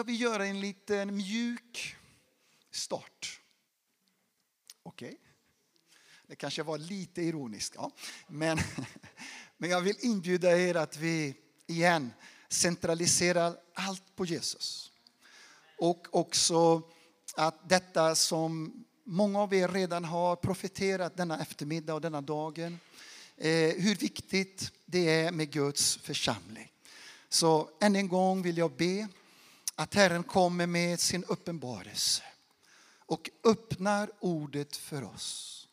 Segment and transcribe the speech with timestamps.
[0.00, 1.96] jag vill göra en liten mjuk
[2.70, 3.40] start.
[4.82, 5.08] Okej?
[5.08, 5.18] Okay.
[6.26, 7.74] Det kanske var lite ironiskt.
[7.76, 7.90] Ja.
[8.28, 8.58] Men,
[9.56, 11.34] men jag vill inbjuda er att vi
[11.66, 12.12] igen
[12.48, 14.92] centraliserar allt på Jesus.
[15.78, 16.82] Och också
[17.34, 22.78] att detta som många av er redan har profeterat denna eftermiddag och denna dagen.
[23.36, 26.72] Eh, hur viktigt det är med Guds församling.
[27.28, 29.08] Så än en gång vill jag be
[29.80, 32.22] att Herren kommer med sin uppenbarelse
[32.98, 35.68] och öppnar ordet för oss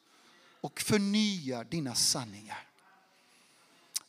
[0.61, 2.67] och förnyar dina sanningar.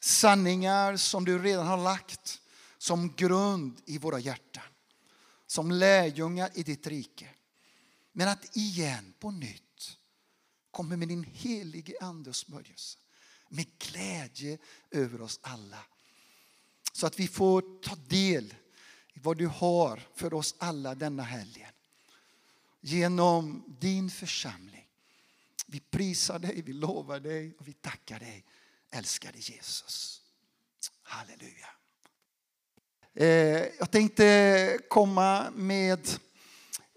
[0.01, 2.41] Sanningar som du redan har lagt
[2.79, 4.65] som grund i våra hjärtan.
[5.47, 7.29] Som lärjungar i ditt rike.
[8.13, 9.99] Men att igen på nytt
[10.71, 12.99] kommer med din helige ande och smörjelse.
[13.49, 14.59] Med glädje
[14.91, 15.85] över oss alla.
[16.93, 18.55] Så att vi får ta del
[19.23, 21.73] vad du har för oss alla denna helgen.
[22.81, 24.87] Genom din församling.
[25.67, 28.45] Vi prisar dig, vi lovar dig och vi tackar dig,
[28.91, 30.23] älskade Jesus.
[31.03, 31.69] Halleluja.
[33.15, 36.09] Eh, jag tänkte komma med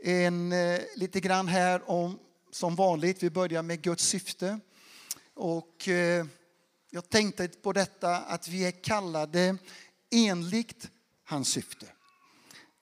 [0.03, 2.19] en, eh, lite grann här om,
[2.51, 4.59] som vanligt, vi börjar med Guds syfte.
[5.33, 6.25] Och eh,
[6.89, 9.57] jag tänkte på detta att vi är kallade
[10.11, 10.89] enligt
[11.23, 11.87] hans syfte.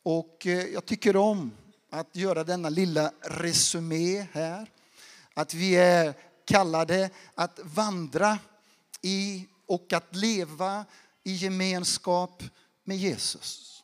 [0.04, 1.52] Och eh, jag tycker om
[1.90, 4.72] att göra denna lilla resumé här.
[5.34, 6.14] Att vi är
[6.46, 8.40] kallade att vandra
[9.02, 10.86] i och att leva
[11.24, 12.44] i gemenskap
[12.84, 13.84] med Jesus.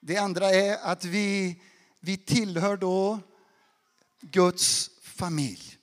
[0.00, 1.60] Det andra är att vi,
[2.00, 3.18] vi tillhör då
[4.20, 5.78] Guds familj.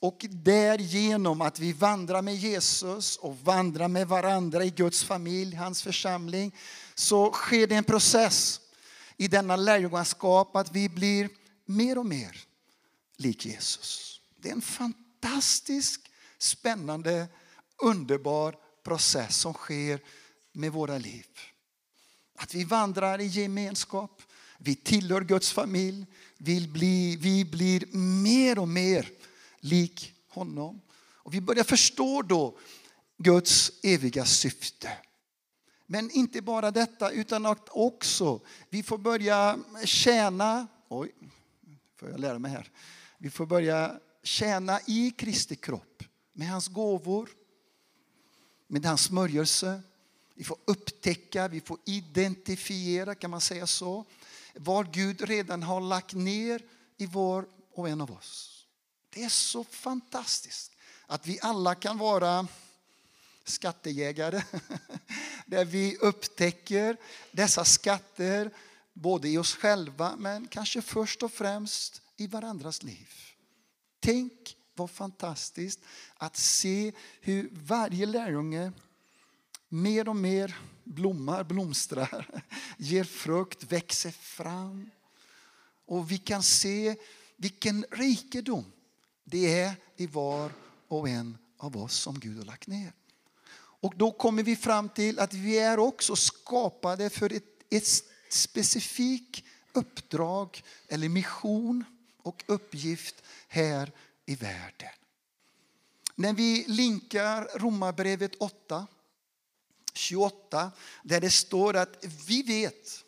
[0.00, 5.82] Och därigenom att vi vandrar med Jesus och vandrar med varandra i Guds familj, hans
[5.82, 6.54] församling,
[6.98, 8.60] så sker det en process
[9.16, 11.28] i denna lärjungaskap att vi blir
[11.64, 12.40] mer och mer
[13.16, 14.20] lik Jesus.
[14.36, 17.26] Det är en fantastisk, spännande,
[17.82, 20.00] underbar process som sker
[20.52, 21.26] med våra liv.
[22.38, 24.22] Att vi vandrar i gemenskap,
[24.58, 26.06] vi tillhör Guds familj,
[26.38, 29.08] vi blir, vi blir mer och mer
[29.60, 30.80] lik honom.
[30.98, 32.58] Och vi börjar förstå då
[33.18, 34.90] Guds eviga syfte.
[35.90, 41.14] Men inte bara detta, utan att också vi får börja tjäna, oj,
[41.96, 42.70] får jag lära mig här.
[43.18, 47.28] Vi får börja tjäna i Kristi kropp med hans gåvor,
[48.66, 49.82] med hans smörjelse.
[50.34, 54.04] Vi får upptäcka, vi får identifiera, kan man säga så,
[54.54, 56.62] vad Gud redan har lagt ner
[56.96, 58.66] i var och en av oss.
[59.10, 60.72] Det är så fantastiskt
[61.06, 62.48] att vi alla kan vara
[63.48, 64.42] skattejägare.
[65.46, 66.96] Där vi upptäcker
[67.32, 68.50] dessa skatter
[68.92, 73.08] både i oss själva men kanske först och främst i varandras liv.
[74.00, 75.80] Tänk vad fantastiskt
[76.14, 78.72] att se hur varje lärjunge
[79.68, 82.42] mer och mer blommar, blomstrar,
[82.76, 84.90] ger frukt, växer fram.
[85.86, 86.96] Och vi kan se
[87.36, 88.72] vilken rikedom
[89.24, 90.52] det är i var
[90.88, 92.92] och en av oss som Gud har lagt ner.
[93.80, 97.86] Och då kommer vi fram till att vi är också skapade för ett, ett
[98.28, 101.84] specifikt uppdrag eller mission
[102.22, 103.92] och uppgift här
[104.26, 104.88] i världen.
[106.14, 108.86] När vi linkar Romarbrevet 8,
[109.94, 110.72] 28,
[111.02, 113.04] där det står att vi vet,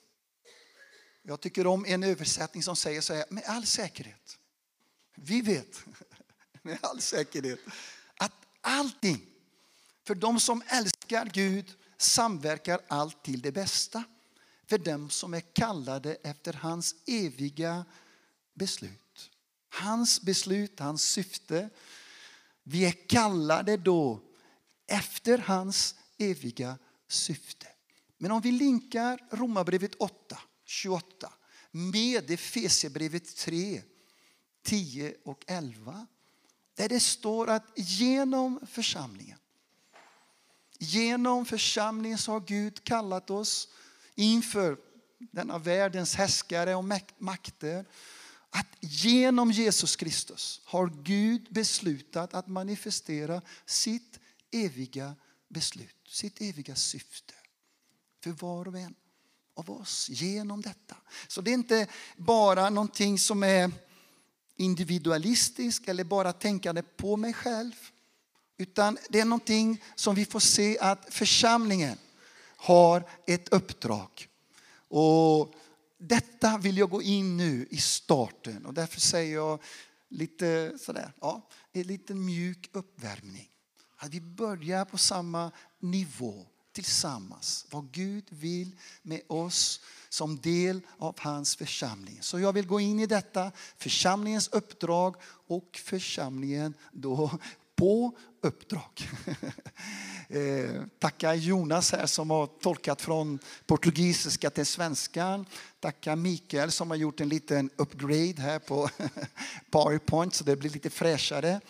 [1.23, 4.39] jag tycker om en översättning som säger så här, med all säkerhet.
[5.15, 5.85] Vi vet
[6.63, 7.61] med all säkerhet
[8.17, 9.30] att allting
[10.11, 14.05] för de som älskar Gud samverkar allt till det bästa
[14.67, 17.85] för dem som är kallade efter hans eviga
[18.55, 19.31] beslut.
[19.69, 21.71] Hans beslut, hans syfte.
[22.63, 24.21] Vi är kallade då
[24.87, 27.67] efter hans eviga syfte.
[28.19, 31.33] Men om vi linkar Romarbrevet 8, 28
[31.71, 33.83] med Efesierbrevet 3,
[34.63, 36.07] 10 och 11.
[36.75, 39.40] Där det står att genom församlingen,
[40.81, 43.69] genom församlingen så har Gud kallat oss
[44.15, 44.77] inför
[45.19, 46.85] denna världens härskare och
[47.19, 47.85] makter
[48.51, 55.15] att genom Jesus Kristus har Gud beslutat att manifestera sitt eviga
[55.49, 57.35] beslut, sitt eviga syfte
[58.25, 58.95] för var och en
[59.55, 60.97] av oss genom detta.
[61.29, 61.87] Så det är inte
[62.17, 63.73] bara någonting som är
[64.57, 67.75] individualistiskt eller bara tänkande på mig själv.
[68.61, 71.99] Utan det är någonting som vi får se att församlingen
[72.57, 74.29] har ett uppdrag.
[74.89, 75.55] Och
[75.99, 79.63] detta vill jag gå in nu i starten och därför säger jag
[80.09, 83.49] lite sådär, ja, en liten mjuk uppvärmning.
[83.97, 87.67] Att vi börjar på samma nivå tillsammans.
[87.71, 92.19] Vad Gud vill med oss som del av hans församling.
[92.21, 95.17] Så jag vill gå in i detta, församlingens uppdrag
[95.47, 97.31] och församlingen då
[97.81, 98.91] på uppdrag.
[100.33, 105.45] Eh, tacka Jonas här som har tolkat från portugisiska till svenska.
[105.81, 108.91] Tacka Mikael som har gjort en liten upgrade här på
[109.71, 111.61] Powerpoint så det blir lite fräschare.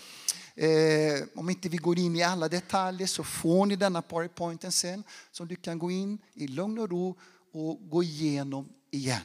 [0.55, 5.05] Eh, om inte vi går in i alla detaljer så får ni denna powerpointen sen
[5.33, 7.19] som du kan gå in i lugn och ro
[7.53, 9.25] och gå igenom igen.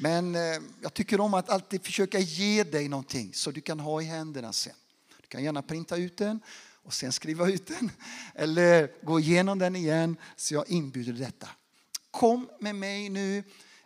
[0.00, 4.02] Men eh, jag tycker om att alltid försöka ge dig någonting så du kan ha
[4.02, 4.74] i händerna sen.
[5.28, 6.40] Du kan gärna printa ut den
[6.72, 7.90] och sen skriva ut den
[8.34, 11.48] eller gå igenom den igen så jag inbjuder detta.
[12.10, 13.44] Kom med mig nu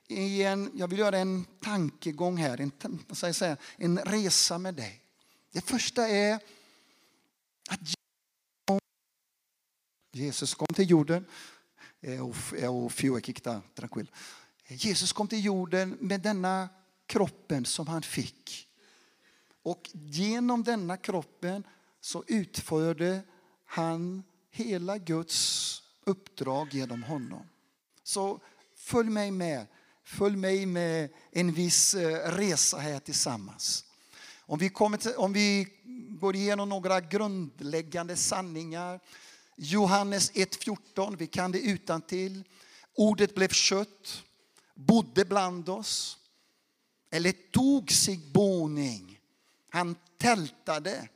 [0.09, 0.71] igen.
[0.75, 2.73] Jag vill göra en tankegång här, en,
[3.09, 5.03] vad säga, en resa med dig.
[5.53, 6.35] Det första är
[7.69, 7.81] att
[10.13, 11.27] Jesus kom till jorden.
[12.01, 16.69] Eh, oh, eh, oh, eh, Jesus kom till jorden med denna
[17.07, 18.69] kroppen som han fick.
[19.63, 21.65] Och genom denna kroppen
[22.01, 23.21] så utförde
[23.65, 27.49] han hela Guds uppdrag genom honom.
[28.03, 28.41] Så
[28.77, 29.67] följ mig med.
[30.05, 33.85] Följ mig med en viss eh, resa här tillsammans.
[34.41, 35.67] Om vi, kommer till, om vi
[36.09, 39.01] går igenom några grundläggande sanningar.
[39.57, 42.45] Johannes 1.14, vi kan det utan till.
[42.95, 44.25] Ordet blev kött,
[44.75, 46.19] bodde bland oss.
[47.11, 49.19] Eller tog sig boning.
[49.73, 51.09] Han tältade.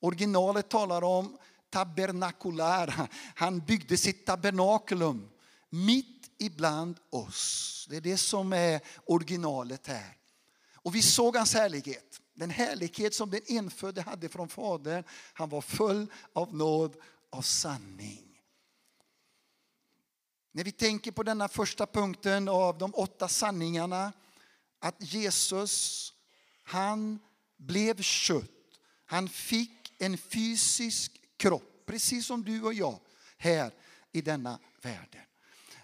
[0.00, 1.38] Originalet talar om
[1.70, 3.08] tabernakulär.
[3.34, 5.28] Han byggde sitt tabernakulum
[5.70, 7.86] mitt ibland oss.
[7.90, 10.16] Det är det som är originalet här.
[10.74, 12.20] Och vi såg hans härlighet.
[12.34, 15.04] Den härlighet som den enfödde hade från Fadern.
[15.32, 16.96] Han var full av nåd
[17.30, 18.40] och sanning.
[20.52, 24.12] När vi tänker på denna första punkten av de åtta sanningarna.
[24.78, 26.12] Att Jesus,
[26.64, 27.18] han
[27.56, 28.50] blev kött.
[29.06, 32.98] Han fick en fysisk kropp, precis som du och jag
[33.38, 33.72] här
[34.12, 35.20] i denna världen.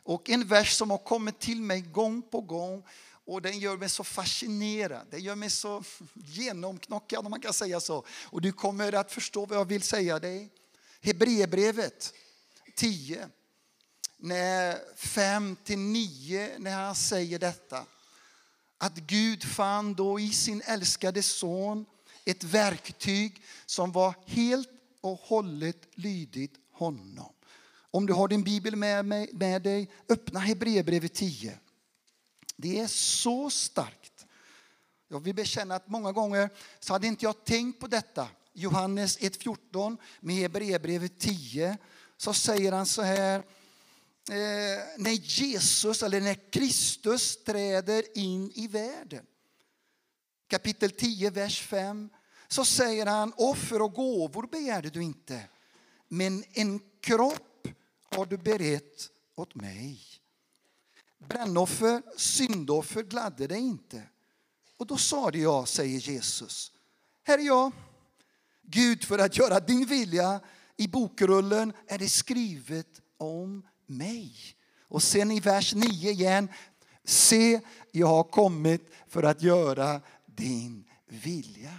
[0.02, 2.84] Och en vers som har kommit till mig gång på gång
[3.24, 5.84] och den gör mig så fascinerad, den gör mig så
[6.14, 8.06] genomknockad om man kan säga så.
[8.10, 10.50] Och du kommer att förstå vad jag vill säga dig.
[11.00, 12.14] Hebreerbrevet
[12.74, 13.28] 10,
[14.96, 17.86] 5 9, när han säger detta.
[18.82, 21.86] Att Gud fann då i sin älskade son
[22.24, 24.68] ett verktyg som var helt
[25.00, 27.32] och hållet lydigt honom.
[27.74, 31.58] Om du har din bibel med, med dig, öppna Hebreerbrevet 10.
[32.56, 34.26] Det är så starkt.
[35.08, 36.50] Jag vill bekänna att många gånger
[36.80, 38.28] så hade inte jag tänkt på detta.
[38.52, 41.76] Johannes 1.14 med Hebreerbrevet 10
[42.16, 43.42] så säger han så här.
[44.28, 49.26] Eh, när Jesus eller när Kristus träder in i världen.
[50.46, 52.10] Kapitel 10, vers 5.
[52.48, 55.48] Så säger han, offer och gåvor begärde du inte.
[56.08, 57.68] Men en kropp
[58.04, 60.00] har du berett åt mig.
[61.18, 64.02] Brännoffer, syndoffer gladde dig inte.
[64.76, 66.72] Och då sade jag, säger Jesus,
[67.22, 67.72] här är jag.
[68.62, 70.40] Gud, för att göra din vilja
[70.76, 74.32] i bokrullen är det skrivet om mig.
[74.88, 76.48] Och sen i vers 9 igen,
[77.04, 77.60] se,
[77.90, 81.74] jag har kommit för att göra din vilja.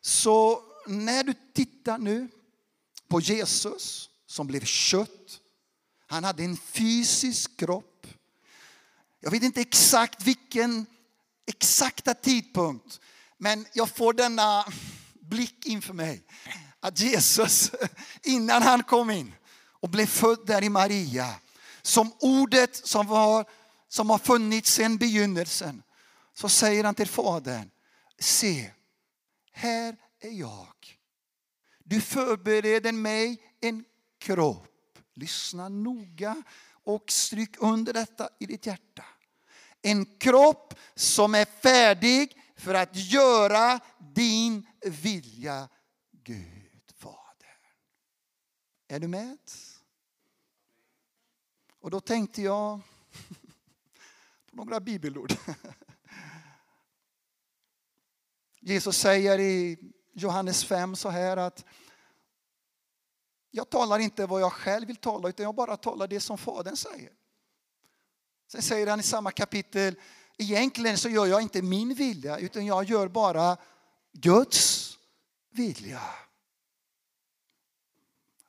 [0.00, 2.28] Så när du tittar nu
[3.08, 5.40] på Jesus som blev kött,
[6.06, 8.06] han hade en fysisk kropp,
[9.20, 10.86] jag vet inte exakt vilken
[11.46, 13.00] exakta tidpunkt,
[13.38, 14.64] men jag får denna
[15.20, 16.22] blick inför mig.
[16.80, 17.70] Att Jesus,
[18.22, 19.34] innan han kom in
[19.82, 21.34] och blev född där i Maria,
[21.82, 23.44] som ordet som, var,
[23.88, 25.82] som har funnits sedan begynnelsen,
[26.34, 27.70] så säger han till Fadern,
[28.18, 28.70] se,
[29.52, 30.98] här är jag.
[31.84, 33.84] Du förbereder mig en
[34.18, 34.68] kropp.
[35.14, 36.42] Lyssna noga
[36.84, 39.04] och stryk under detta i ditt hjärta.
[39.82, 43.80] En kropp som är färdig för att göra
[44.14, 45.68] din vilja,
[46.24, 47.58] Gud Fader.
[48.88, 49.38] Är du med?
[51.82, 52.80] Och då tänkte jag
[54.50, 55.32] på några bibelord.
[58.60, 59.78] Jesus säger i
[60.12, 61.64] Johannes 5 så här att
[63.50, 66.76] jag talar inte vad jag själv vill tala utan jag bara talar det som Fadern
[66.76, 67.12] säger.
[68.52, 69.94] Sen säger han i samma kapitel,
[70.38, 73.56] egentligen så gör jag inte min vilja utan jag gör bara
[74.12, 74.98] Guds
[75.50, 76.02] vilja.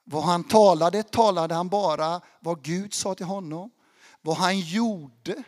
[0.03, 3.71] Vad han talade talade han bara vad Gud sa till honom.
[4.21, 5.43] Vad han gjorde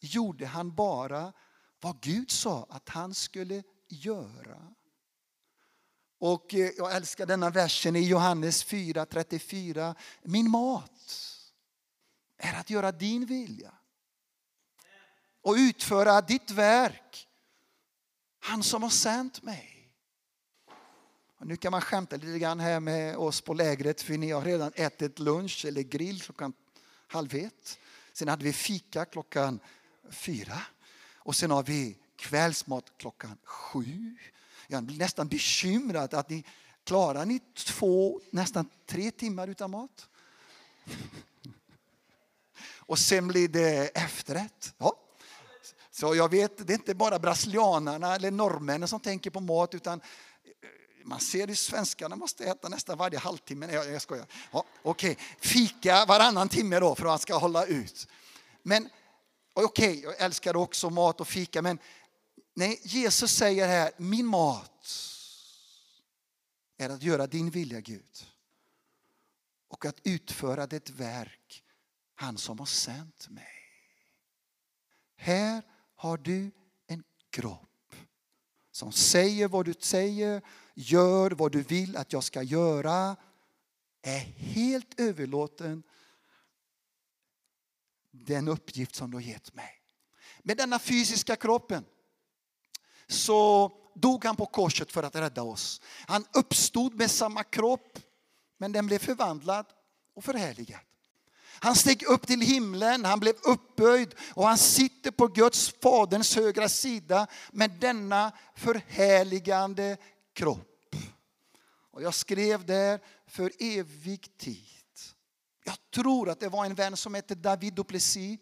[0.00, 1.32] gjorde han bara
[1.80, 4.74] vad Gud sa att han skulle göra.
[6.18, 9.94] Och eh, jag älskar denna versen i Johannes 4.34.
[10.22, 10.90] Min mat
[12.36, 13.72] är att göra din vilja
[15.42, 17.28] och utföra ditt verk.
[18.40, 19.79] Han som har sänt mig.
[21.40, 24.42] Och nu kan man skämta lite grann här med oss på lägret för ni har
[24.42, 26.52] redan ätit lunch eller grill klockan
[27.06, 27.78] halv ett.
[28.12, 29.60] Sen hade vi fika klockan
[30.10, 30.62] fyra.
[31.16, 34.16] Och sen har vi kvällsmat klockan sju.
[34.66, 36.44] Jag blir nästan bekymrad att ni
[36.84, 40.08] klarar ni två, nästan tre timmar utan mat.
[42.62, 44.74] Och sen blir det efterrätt.
[44.78, 44.96] Ja.
[45.90, 50.00] Så jag vet, det är inte bara brasilianarna eller norrmännen som tänker på mat utan
[51.04, 53.66] man ser ju svenskarna måste äta nästan varje halvtimme.
[53.66, 54.26] Nej, jag skojar.
[54.52, 55.24] Ja, Okej, okay.
[55.40, 58.08] fika varannan timme då för att man ska hålla ut.
[58.62, 58.88] Men
[59.52, 61.78] okej, okay, jag älskar också mat och fika men
[62.54, 64.70] nej, Jesus säger här, min mat
[66.78, 68.26] är att göra din vilja Gud.
[69.68, 71.62] Och att utföra det verk
[72.14, 73.54] han som har sänt mig.
[75.16, 75.62] Här
[75.96, 76.50] har du
[76.86, 77.94] en kropp
[78.70, 80.42] som säger vad du säger,
[80.80, 83.16] gör vad du vill att jag ska göra,
[84.02, 85.82] är helt överlåten
[88.10, 89.82] den uppgift som du har gett mig.
[90.42, 91.84] Med denna fysiska kroppen
[93.06, 95.80] så dog han på korset för att rädda oss.
[96.06, 97.98] Han uppstod med samma kropp
[98.58, 99.66] men den blev förvandlad
[100.14, 100.80] och förhärligad.
[101.62, 106.68] Han steg upp till himlen, han blev upphöjd och han sitter på Guds faderns högra
[106.68, 109.96] sida med denna förhärligande
[110.32, 110.69] kropp.
[111.90, 114.66] Och jag skrev där för evig tid.
[115.64, 118.40] Jag tror att det var en vän som hette David Duplessis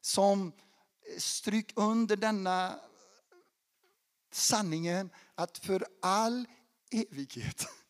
[0.00, 0.52] som
[1.18, 2.80] stryk under denna
[4.30, 6.46] sanningen att för all
[6.90, 7.66] evighet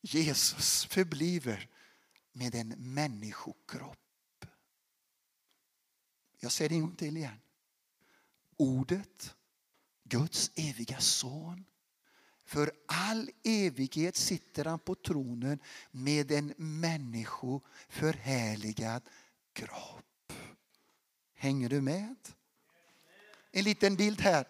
[0.00, 1.68] Jesus förbliver
[2.32, 3.98] med en människokropp.
[6.40, 7.40] Jag säger det en gång till igen.
[8.56, 9.34] Ordet,
[10.04, 11.64] Guds eviga son.
[12.48, 15.58] För all evighet sitter han på tronen
[15.90, 19.02] med en människoförhärligad
[19.52, 20.32] kropp.
[21.34, 22.16] Hänger du med?
[23.52, 24.48] En liten bild här.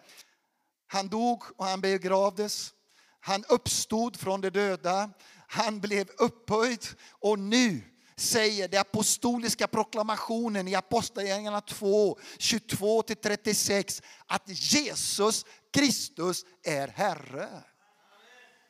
[0.87, 2.73] Han dog och han begravdes.
[3.19, 5.09] Han uppstod från de döda.
[5.47, 7.81] Han blev upphöjd och nu
[8.15, 17.63] säger den apostoliska proklamationen i Apostlagärningarna 2, 22-36 att Jesus Kristus är Herre.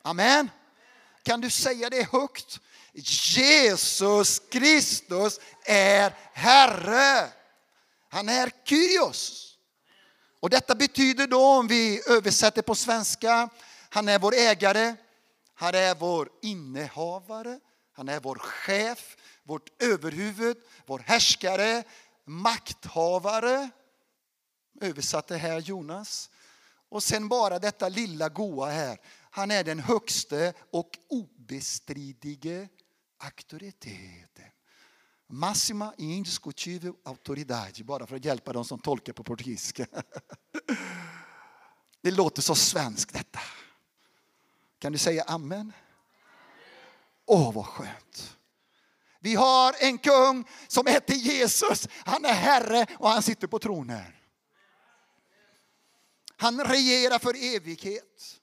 [0.02, 0.50] Amen.
[1.24, 2.60] Kan du säga det högt?
[2.94, 7.30] Jesus Kristus är Herre.
[8.10, 9.46] Han är Kyrios.
[10.40, 13.50] Och detta betyder då om vi översätter på svenska,
[13.90, 14.96] han är vår ägare,
[15.54, 17.60] han är vår innehavare,
[17.94, 21.84] han är vår chef, vårt överhuvud, vår härskare,
[22.26, 23.70] makthavare.
[24.82, 26.30] Översatte här Jonas.
[26.90, 28.98] Och sen bara detta lilla goa här.
[29.40, 32.70] Han är den högste och obestridlige
[33.18, 34.46] auktoriteten.
[35.28, 37.84] Massima e indiscutível autoridade.
[37.84, 39.86] Bara för att hjälpa de som tolkar på portugisiska.
[42.02, 43.40] Det låter så svenskt detta.
[44.80, 45.74] Kan du säga amen?
[47.26, 48.38] Åh, vad skönt.
[49.20, 51.88] Vi har en kung som heter Jesus.
[52.06, 54.14] Han är Herre och han sitter på tronen.
[56.36, 58.39] Han regerar för evighet.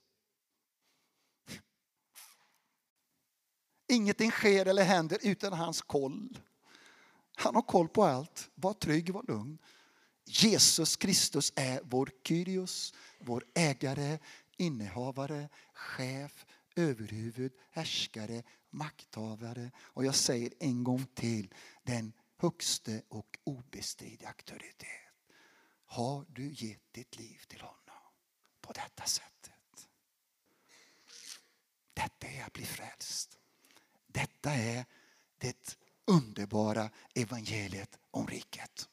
[3.89, 6.39] Ingenting sker eller händer utan hans koll.
[7.37, 8.51] Han har koll på allt.
[8.55, 9.59] Var trygg, var lugn.
[10.25, 14.19] Jesus Kristus är vår Kyrios, vår ägare,
[14.57, 19.71] innehavare, chef, överhuvud, härskare, makthavare.
[19.79, 24.89] Och jag säger en gång till, den högste och obestridliga auktoritet.
[25.85, 28.13] Har du gett ditt liv till honom
[28.61, 29.89] på detta sättet?
[31.95, 33.39] Detta är att bli frälst.
[34.17, 34.85] Detta är
[35.39, 38.89] det underbara evangeliet om riket.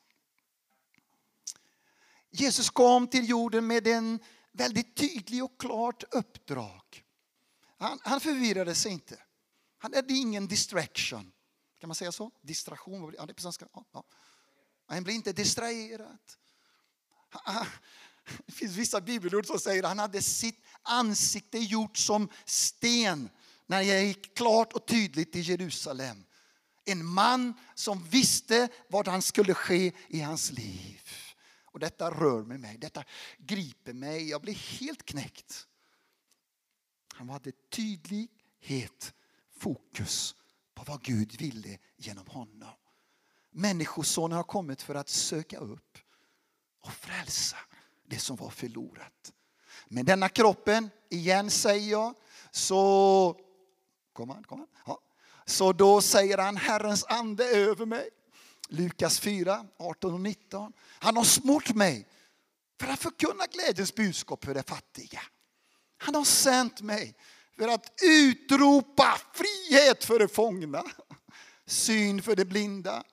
[2.29, 4.19] Jesus kom till jorden med en
[4.51, 7.05] väldigt tydlig och klart uppdrag.
[7.77, 9.19] Han, han förvirrade sig inte.
[9.77, 11.31] Han hade ingen distraction.
[11.79, 12.31] Kan man säga så?
[12.41, 13.13] Distraktion?
[13.17, 13.67] Ja, det är på svenska.
[13.73, 14.03] Ja, ja.
[14.85, 16.19] Han blev inte distraherad.
[18.45, 23.29] Det finns vissa bibelord som säger att han hade sitt ansikte gjort som sten
[23.67, 26.25] när jag gick klart och tydligt till Jerusalem.
[26.85, 31.01] En man som visste vad han skulle ske i hans liv.
[31.65, 33.03] Och detta rör med mig, detta
[33.37, 34.29] griper mig.
[34.29, 35.67] Jag blir helt knäckt.
[37.13, 39.13] Han hade tydlighet,
[39.57, 40.35] fokus
[40.75, 42.73] på vad Gud ville genom honom.
[43.51, 45.97] Människosonen har kommit för att söka upp
[46.81, 47.57] och frälsa
[48.07, 49.33] det som var förlorat.
[49.87, 52.13] Med denna kroppen, igen säger jag,
[52.51, 53.39] så...
[54.13, 54.67] Kom han, kom han.
[54.85, 54.99] Ja.
[55.45, 58.09] Så då säger han Herrens ande över mig.
[58.69, 60.73] Lukas 4, 18 och 19.
[60.99, 62.07] Han har smort mig
[62.79, 65.21] för att förkunna glädjens budskap för de fattiga.
[65.97, 67.15] Han har sänt mig
[67.57, 70.83] för att utropa frihet för de fångna,
[71.65, 73.03] syn för de blinda,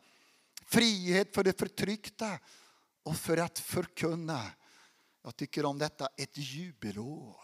[0.66, 2.38] frihet för de förtryckta
[3.02, 4.42] och för att förkunna,
[5.22, 7.36] jag tycker om detta, ett jubelår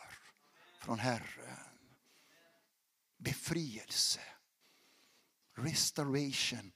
[0.80, 1.45] från Herren.
[3.26, 4.20] Befrielse,
[5.54, 6.72] restoration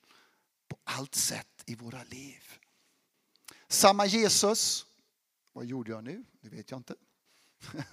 [0.69, 2.59] på allt sätt i våra liv.
[3.69, 4.87] Samma Jesus,
[5.52, 6.25] vad gjorde jag nu?
[6.40, 6.95] Det vet jag inte.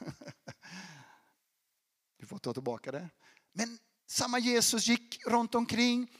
[2.18, 3.10] Du får ta tillbaka det.
[3.52, 6.18] Men samma Jesus gick runt omkring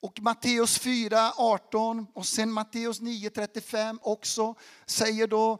[0.00, 4.54] och Matteus 4, 18 och sen Matteus 9, 35 också
[4.86, 5.58] säger då,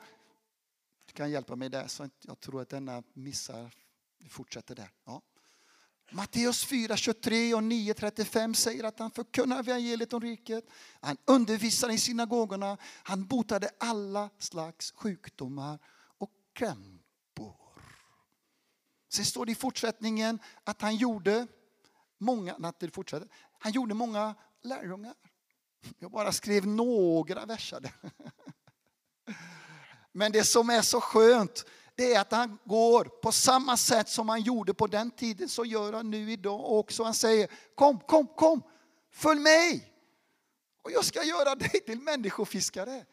[1.07, 3.75] du kan hjälpa mig där så jag tror att denna missar,
[4.19, 4.91] vi fortsätter där.
[5.05, 5.23] Ja.
[6.13, 10.65] Matteus 4, 23 och 9, 35 säger att han förkunnar evangeliet om riket.
[11.01, 12.77] Han undervisade i synagogorna.
[13.03, 15.79] Han botade alla slags sjukdomar
[16.19, 17.57] och krämpor.
[19.09, 21.47] Sen står det i fortsättningen att han gjorde
[22.19, 25.15] många, det fortsätter, han gjorde många lärjungar.
[25.99, 27.93] Jag bara skrev några verser.
[30.13, 31.65] Men det som är så skönt
[32.01, 35.65] det är att han går på samma sätt som han gjorde på den tiden så
[35.65, 37.05] gör han nu idag också.
[37.05, 38.63] Han säger kom, kom, kom,
[39.13, 39.93] följ mig
[40.83, 43.05] och jag ska göra dig till människofiskare.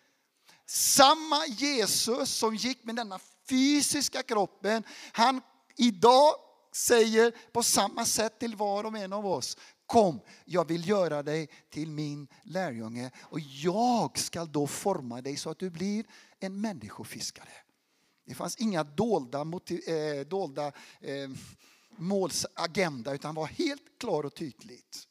[0.65, 3.19] Samma Jesus som gick med denna
[3.49, 5.41] fysiska kroppen, han
[5.77, 6.33] idag
[6.73, 9.57] säger på samma sätt till var och en av oss.
[9.85, 15.49] Kom, jag vill göra dig till min lärjunge och jag ska då forma dig så
[15.49, 16.05] att du blir
[16.39, 17.66] en människofiskare.
[18.27, 20.67] Det fanns inga dolda, motiv, eh, dolda
[20.99, 21.29] eh,
[21.97, 25.07] målsagenda utan var helt klar och tydligt.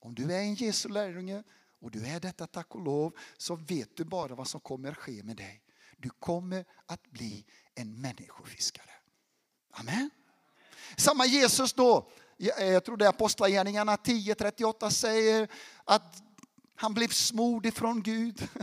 [0.00, 1.42] Om du är en Jesu lärjunge
[1.80, 4.96] och du är detta tack och lov så vet du bara vad som kommer att
[4.96, 5.62] ske med dig.
[5.96, 8.90] Du kommer att bli en människofiskare.
[9.70, 10.10] Amen.
[10.96, 12.10] Samma Jesus då,
[12.58, 15.48] eh, jag tror det är Apostlagärningarna 10.38 säger
[15.84, 16.22] att
[16.76, 18.48] han blev smord ifrån Gud.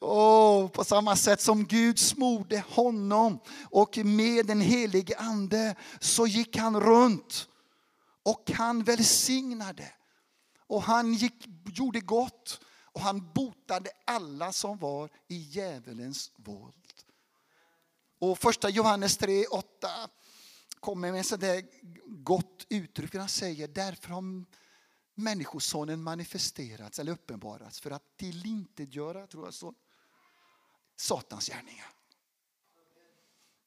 [0.00, 6.56] Oh, på samma sätt som Gud smorde honom och med den helige ande så gick
[6.56, 7.48] han runt
[8.22, 9.92] och han välsignade
[10.66, 12.60] och han gick, gjorde gott
[12.92, 16.74] och han botade alla som var i djävulens våld.
[18.18, 19.88] Och första Johannes 3, 8
[20.80, 21.62] kommer med sådär
[22.06, 23.14] gott uttryck.
[23.14, 24.44] Han säger därför har
[25.14, 29.74] människosonen manifesterats eller uppenbarats för att tillintetgöra, tror jag så,
[31.00, 31.86] Satans gärningar.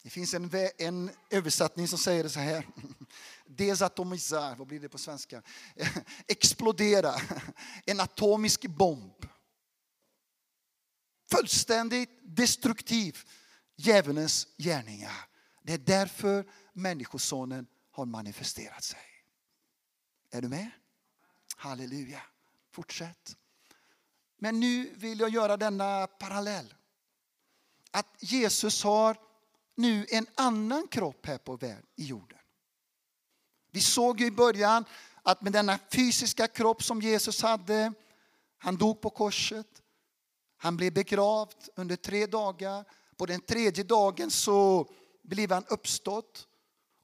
[0.03, 2.67] Det finns en, en översättning som säger det så här.
[3.45, 5.41] Desatomisar, vad blir det på svenska?
[6.27, 7.15] Explodera,
[7.85, 9.25] en atomisk bomb.
[11.31, 13.19] Fullständigt destruktiv
[13.75, 15.27] djävulens gärningar.
[15.63, 18.99] Det är därför Människosonen har manifesterat sig.
[20.31, 20.71] Är du med?
[21.55, 22.21] Halleluja.
[22.71, 23.37] Fortsätt.
[24.37, 26.73] Men nu vill jag göra denna parallell.
[27.91, 29.17] Att Jesus har
[29.75, 32.37] nu en annan kropp här på världen i jorden.
[33.71, 34.85] Vi såg ju i början
[35.23, 37.93] att med denna fysiska kropp som Jesus hade,
[38.57, 39.67] han dog på korset,
[40.57, 42.85] han blev begravd under tre dagar
[43.17, 44.89] på den tredje dagen så
[45.21, 46.47] blev han uppstått.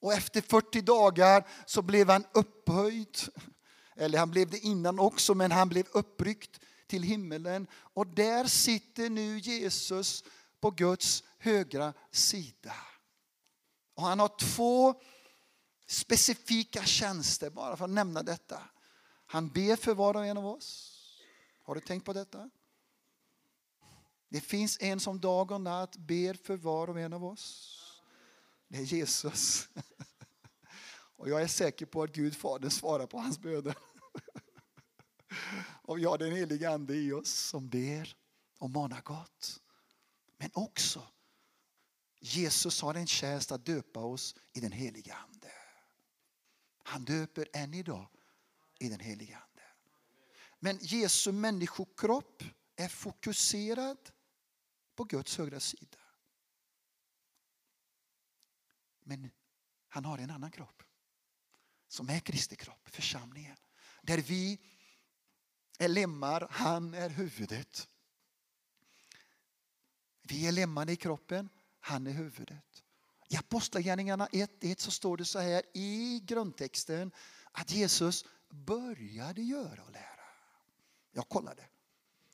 [0.01, 3.17] Och efter 40 dagar så blev han upphöjd.
[3.95, 7.67] Eller han blev det innan också, men han blev uppryckt till himmelen.
[7.73, 10.23] Och där sitter nu Jesus
[10.59, 12.75] på Guds högra sida.
[13.93, 15.01] Och han har två
[15.87, 18.61] specifika tjänster, bara för att nämna detta.
[19.25, 20.93] Han ber för var och en av oss.
[21.63, 22.49] Har du tänkt på detta?
[24.29, 27.73] Det finns en som dag och natt ber för var och en av oss.
[28.67, 29.69] Det är Jesus.
[31.17, 33.77] Och jag är säker på att Gud Fadern svarar på hans böner.
[35.81, 38.15] Och vi har den heliga Ande i oss som ber
[38.57, 39.61] och manar gott.
[40.37, 41.07] Men också
[42.19, 45.51] Jesus har en tjänst att döpa oss i den heliga Ande.
[46.83, 48.07] Han döper än idag
[48.79, 49.63] i den heliga Ande.
[50.59, 52.43] Men Jesu människokropp
[52.75, 54.11] är fokuserad
[54.95, 55.97] på Guds högra sida.
[59.03, 59.31] Men
[59.87, 60.83] han har en annan kropp
[61.87, 63.57] som är Kristi kropp, församlingen.
[64.01, 64.59] Där vi
[65.79, 67.87] är lemmar, han är huvudet.
[70.27, 72.83] Vi är lemmarna i kroppen, han är huvudet.
[73.29, 77.11] I Apostlagärningarna 1.1 så står det så här i grundtexten
[77.51, 80.27] att Jesus började göra och lära.
[81.11, 81.63] Jag kollade.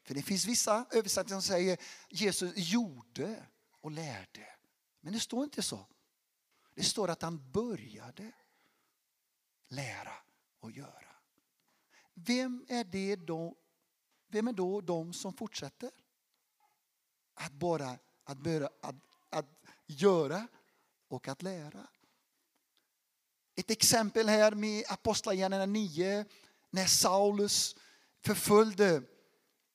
[0.04, 1.78] För det finns vissa översättningar som säger
[2.10, 3.46] Jesus gjorde
[3.82, 4.48] och lärde.
[5.02, 5.88] Men det står inte så.
[6.76, 8.32] Det står att han började
[9.68, 10.14] lära
[10.60, 11.16] och göra.
[12.14, 13.56] Vem är, det då,
[14.28, 15.92] vem är då de som fortsätter?
[17.34, 18.96] Att bara att, börja, att,
[19.30, 19.46] att
[19.86, 20.48] göra
[21.08, 21.88] och att lära.
[23.56, 26.26] Ett exempel här med Apostlagärningarna 9
[26.70, 27.76] när Saulus
[28.22, 29.04] förföljde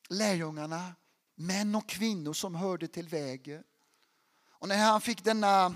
[0.08, 0.94] lärjungarna,
[1.34, 3.64] män och kvinnor som hörde till vägen.
[4.48, 5.74] Och när han fick denna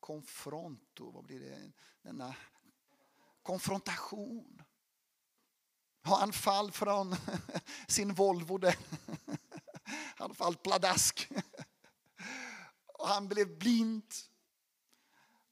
[0.00, 1.72] konfronto, vad blir det?
[2.02, 2.34] Denna
[3.42, 4.62] konfrontation.
[6.02, 7.16] Han fall från
[7.88, 8.76] sin Volvo där.
[10.16, 11.28] Han fall pladask.
[12.86, 14.14] Och han blev blind.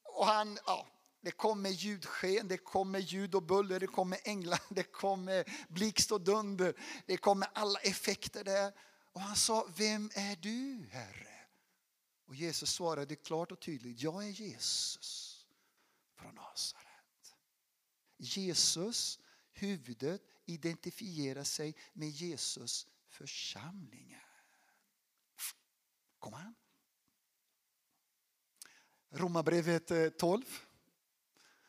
[0.04, 0.86] Och han, ja,
[1.20, 6.20] det kommer ljudsken, det kommer ljud och buller, det kommer änglar, det kommer blixt och
[6.20, 6.74] dunder.
[7.06, 8.72] Det kommer alla effekter där.
[9.12, 11.28] Och han sa, vem är du Herre?
[12.26, 15.46] Och Jesus svarade klart och tydligt, jag är Jesus
[16.16, 17.34] från Nasaret.
[18.18, 19.18] Jesus,
[19.52, 24.31] huvudet, identifierar sig med Jesus församlingar.
[26.22, 26.54] Kom han.
[29.10, 30.42] Romarbrevet eh, 12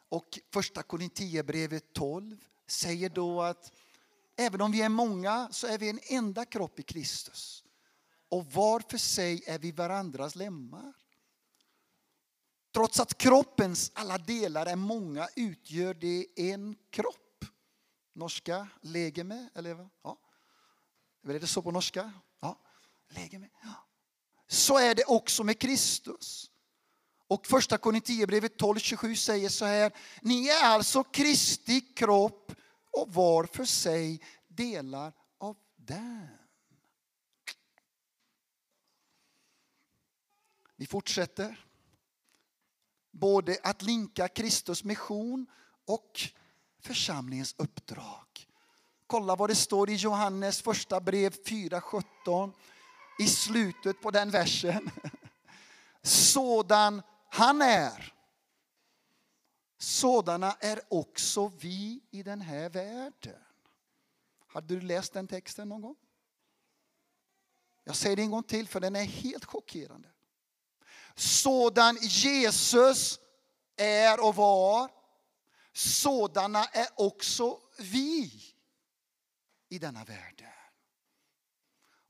[0.09, 3.71] och första Korintierbrevet 12 säger då att
[4.35, 7.63] även om vi är många så är vi en enda kropp i Kristus.
[8.29, 10.93] Och var för sig är vi varandras lemmar.
[12.73, 17.45] Trots att kroppens alla delar är många utgör det en kropp.
[18.13, 20.19] Norska, legeme, eller ja.
[21.23, 22.13] Är det så på norska?
[22.39, 22.59] Ja,
[23.09, 23.49] legeme.
[23.63, 23.87] Ja.
[24.53, 26.51] Så är det också med Kristus.
[27.27, 29.91] Och första Korinthierbrevet 12.27 säger så här.
[30.21, 32.51] Ni är alltså Kristi kropp
[32.91, 36.27] och var för sig delar av den.
[40.75, 41.65] Vi fortsätter.
[43.11, 45.47] Både att linka Kristus mission
[45.85, 46.21] och
[46.81, 48.47] församlingens uppdrag.
[49.07, 52.51] Kolla vad det står i Johannes första brev 4.17
[53.19, 54.91] i slutet på den versen.
[56.01, 58.13] Sådan han är.
[59.77, 63.43] Sådana är också vi i den här världen.
[64.47, 65.95] Hade du läst den texten någon gång?
[67.83, 70.09] Jag säger det en gång till för den är helt chockerande.
[71.15, 73.19] Sådan Jesus
[73.75, 74.91] är och var,
[75.73, 78.31] sådana är också vi
[79.69, 80.62] i denna världen.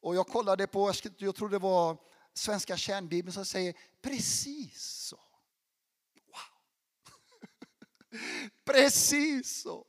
[0.03, 1.97] Och jag kollade på, jag tror det var
[2.33, 5.19] Svenska kärnbibeln som säger precis så.
[6.27, 6.59] Wow.
[8.65, 9.85] precis så.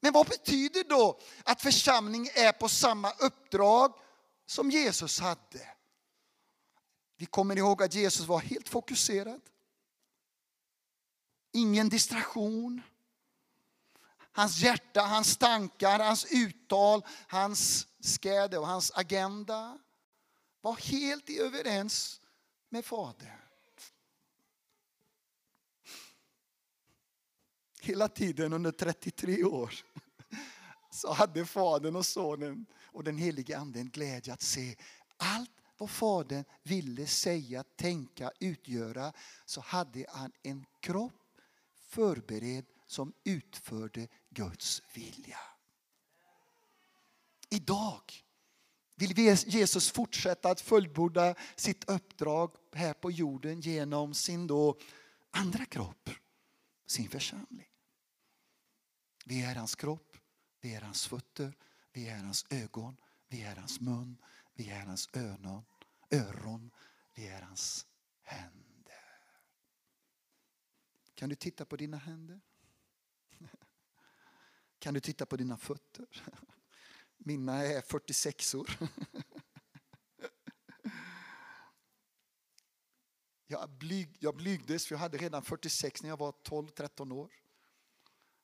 [0.00, 3.92] Men vad betyder då att församling är på samma uppdrag
[4.46, 5.68] som Jesus hade?
[7.16, 9.40] Vi kommer ihåg att Jesus var helt fokuserad.
[11.52, 12.82] Ingen distraktion.
[14.32, 19.78] Hans hjärta, hans tankar, hans uttal, hans skräde och hans agenda
[20.60, 22.20] var helt i överens
[22.68, 23.38] med Fadern.
[27.80, 29.74] Hela tiden under 33 år
[30.90, 34.76] så hade Fadern och Sonen och den helige Anden glädje att se
[35.16, 39.12] allt vad Fadern ville säga, tänka, utgöra
[39.44, 41.40] så hade han en kropp
[41.74, 45.38] förberedd som utförde Guds vilja.
[47.50, 48.02] Idag
[48.96, 54.78] vill Jesus fortsätta att fullborda sitt uppdrag här på jorden genom sin då
[55.30, 56.10] andra kropp,
[56.86, 57.68] sin församling.
[59.24, 60.16] Vi är hans kropp,
[60.60, 61.56] vi är hans fötter,
[61.92, 62.96] vi är hans ögon,
[63.28, 64.16] vi är hans mun,
[64.54, 65.64] vi är hans öron,
[66.10, 66.70] öron,
[67.14, 67.86] vi är hans
[68.22, 68.68] händer.
[71.14, 72.40] Kan du titta på dina händer?
[74.78, 76.06] Kan du titta på dina fötter?
[77.18, 78.70] Mina är 46 år.
[83.50, 87.32] Jag, blyg, jag blygdes för jag hade redan 46 när jag var 12-13 år.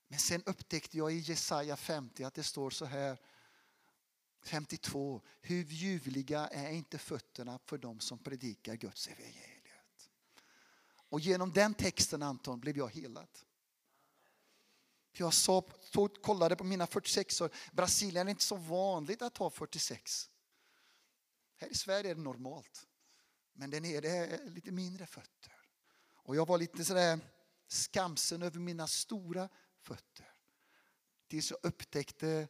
[0.09, 3.19] Men sen upptäckte jag i Jesaja 50 att det står så här
[4.43, 5.23] 52.
[5.41, 10.11] Hur ljuvliga är inte fötterna för dem som predikar Guds evangeliet.
[11.09, 13.29] Och genom den texten Anton blev jag helad.
[15.19, 15.63] Jag sa,
[16.23, 17.51] kollade på mina 46 år.
[17.73, 20.31] Brasilien är inte så vanligt att ha 46.
[21.57, 22.87] Här i Sverige är det normalt.
[23.53, 25.53] Men där nere är lite mindre fötter.
[26.15, 27.21] Och jag var lite sådär
[27.69, 29.49] skamsen över mina stora
[29.81, 30.35] fötter.
[31.29, 32.49] Tills jag upptäckte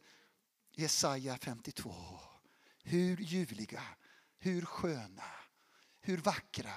[0.71, 1.93] Jesaja 52.
[2.83, 3.83] Hur ljuvliga,
[4.37, 5.23] hur sköna,
[5.99, 6.73] hur vackra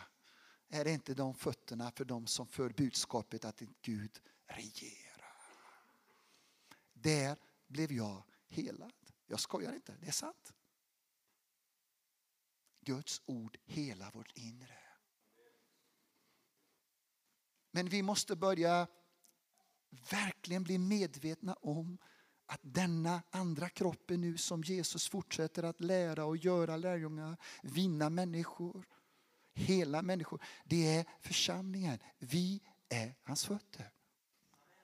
[0.69, 5.08] är det inte de fötterna för de som för budskapet att Gud regerar.
[7.03, 8.93] Där blev jag helad.
[9.27, 10.55] Jag skojar inte, det är sant.
[12.81, 14.79] Guds ord hela vårt inre.
[17.71, 18.87] Men vi måste börja
[20.11, 21.99] verkligen bli medvetna om
[22.47, 28.87] att denna andra kroppen nu som Jesus fortsätter att lära och göra lärjungar, vinna människor,
[29.55, 30.43] hela människor.
[30.65, 31.99] Det är församlingen.
[32.19, 33.93] Vi är hans fötter.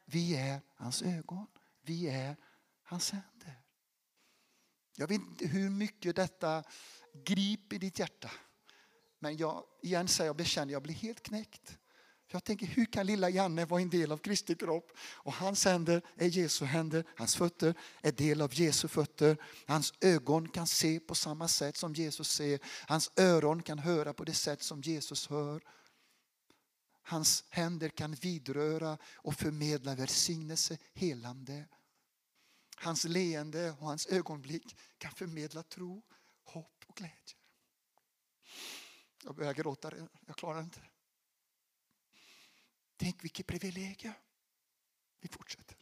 [0.04, 1.46] Vi är hans ögon.
[1.84, 2.36] Vi är
[2.82, 3.60] hans händer.
[4.96, 6.64] Jag vet inte hur mycket detta
[7.24, 8.30] griper ditt hjärta.
[9.18, 11.78] Men jag, igen säger jag bekänner, jag blir helt knäckt.
[12.26, 14.92] Jag tänker, hur kan lilla Janne vara en del av Kristi kropp?
[14.98, 19.36] Och hans händer är Jesu händer, hans fötter är del av Jesu fötter.
[19.66, 22.58] Hans ögon kan se på samma sätt som Jesus ser.
[22.86, 25.62] Hans öron kan höra på det sätt som Jesus hör.
[27.06, 31.68] Hans händer kan vidröra och förmedla välsignelse, helande.
[32.76, 36.02] Hans leende och hans ögonblick kan förmedla tro,
[36.44, 37.36] hopp och glädje.
[39.22, 39.92] Jag börjar gråta,
[40.26, 40.80] jag klarar inte.
[42.96, 44.14] Tänk vilket privilegium.
[45.20, 45.76] Vi fortsätter.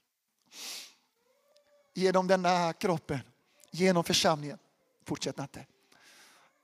[1.95, 3.21] Genom denna kroppen,
[3.71, 4.59] genom församlingen.
[5.05, 5.67] Fortsätt inte.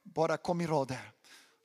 [0.03, 1.13] Bara kom i rad där.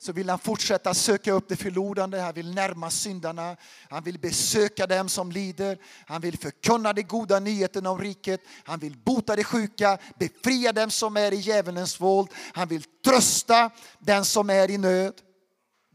[0.03, 3.55] Så vill han fortsätta söka upp det förlorande, han vill närma syndarna,
[3.89, 8.79] han vill besöka dem som lider, han vill förkunna de goda nyheterna om riket, han
[8.79, 14.25] vill bota de sjuka, befria dem som är i djävulens våld, han vill trösta den
[14.25, 15.13] som är i nöd.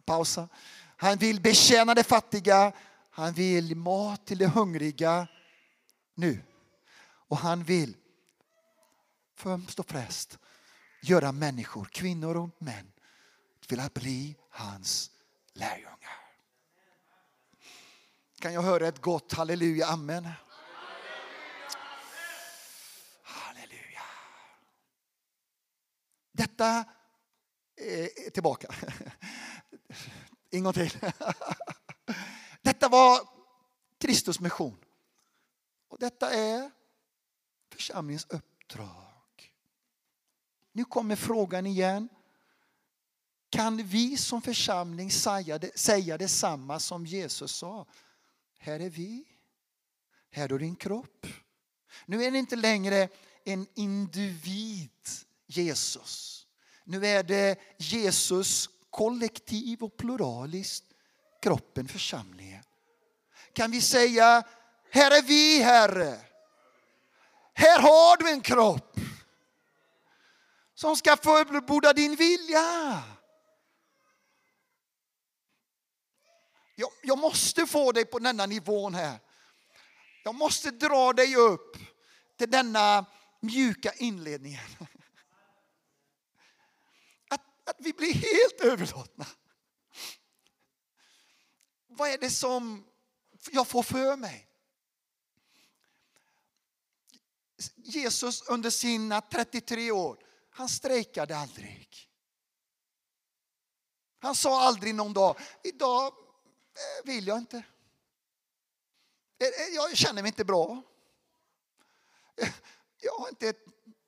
[0.06, 0.48] Pausa.
[0.96, 2.72] Han vill betjäna de fattiga.
[3.10, 5.28] Han vill mat till de hungriga
[6.14, 6.42] nu.
[7.28, 7.96] Och han vill
[9.36, 10.38] främst och främst
[11.02, 12.92] göra människor, kvinnor och män,
[13.68, 15.10] till att bli hans
[15.52, 16.18] lärjungar.
[18.38, 20.28] Kan jag höra ett gott halleluja, amen?
[23.22, 24.02] Halleluja.
[26.32, 26.84] Detta
[27.76, 28.74] eh, är tillbaka.
[30.50, 30.98] En gång till.
[32.62, 33.20] Detta var
[33.98, 34.84] Kristus mission.
[35.88, 36.70] Och detta är
[37.72, 39.52] församlingens uppdrag.
[40.72, 42.08] Nu kommer frågan igen.
[43.50, 47.86] Kan vi som församling säga, det, säga detsamma som Jesus sa?
[48.58, 49.24] Här är vi.
[50.30, 51.26] Här är din kropp.
[52.06, 53.08] Nu är det inte längre
[53.44, 54.90] en individ,
[55.46, 56.46] Jesus.
[56.84, 60.84] Nu är det Jesus kollektiv och pluraliskt
[61.42, 62.64] kroppen, församlingen.
[63.52, 64.42] Kan vi säga,
[64.90, 66.20] här är vi Herre.
[67.54, 69.00] Här har du en kropp
[70.74, 73.02] som ska fullborda din vilja.
[76.80, 79.18] Jag, jag måste få dig på denna nivån här.
[80.24, 81.76] Jag måste dra dig upp
[82.36, 83.06] till denna
[83.40, 84.68] mjuka inledningen.
[87.64, 89.26] Att vi blir helt överlåtna.
[91.86, 92.86] Vad är det som
[93.50, 94.48] jag får för mig?
[97.76, 100.18] Jesus under sina 33 år,
[100.50, 102.08] han strejkade aldrig.
[104.18, 106.27] Han sa aldrig någon dag, idag
[106.78, 107.56] Eh, vill jag inte.
[109.40, 110.82] Eh, eh, jag känner mig inte bra.
[113.00, 113.54] Jag har inte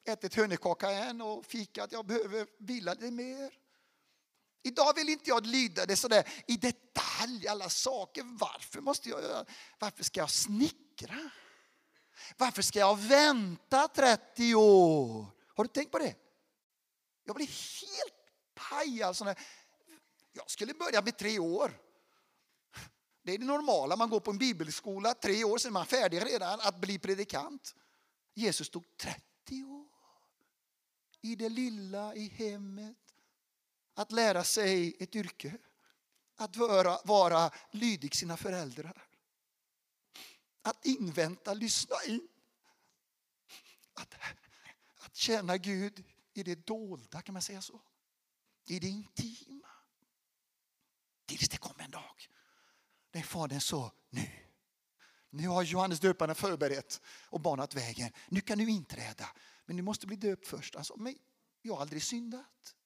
[0.04, 1.92] ätit hönökaka än och fikat.
[1.92, 3.58] Jag behöver vila lite mer.
[4.62, 8.22] Idag vill inte jag lyda det sådär i detalj, alla saker.
[8.24, 9.44] Varför måste jag göra?
[9.78, 11.30] Varför ska jag snickra?
[12.36, 15.26] Varför ska jag vänta 30 år?
[15.54, 16.14] Har du tänkt på det?
[17.24, 18.14] Jag blir helt
[18.54, 19.02] paj.
[19.02, 19.34] Alltså
[20.32, 21.80] jag skulle börja med tre år.
[23.22, 23.96] Det är det normala.
[23.96, 27.74] Man går på en bibelskola, tre år, sen är man färdig redan att bli predikant.
[28.34, 29.86] Jesus tog 30 år.
[31.22, 32.96] i det lilla i hemmet.
[33.94, 35.58] Att lära sig ett yrke.
[36.36, 39.06] Att vara, vara lydig sina föräldrar.
[40.62, 42.28] Att invänta, lyssna in.
[43.94, 44.14] Att,
[44.98, 47.80] att känna Gud i det dolda, kan man säga så?
[48.66, 49.68] I det intima.
[51.26, 52.28] Tills det kommer en dag
[53.12, 54.30] Nej, Fadern sa nu.
[55.30, 58.12] Nu har Johannes döparen förberett och banat vägen.
[58.28, 59.28] Nu kan du inträda.
[59.64, 60.76] Men du måste bli döpt först.
[60.76, 61.18] Alltså, men
[61.62, 62.76] jag har aldrig syndat.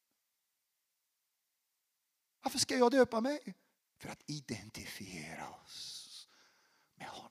[2.43, 3.55] Varför ska jag döpa mig?
[3.99, 6.29] För att identifiera oss
[6.95, 7.31] med honom.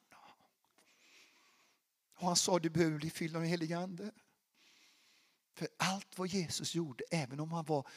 [2.16, 4.12] Och han sa du behöver bli fylld av den helige Ande.
[5.54, 7.88] För allt vad Jesus gjorde, även om han var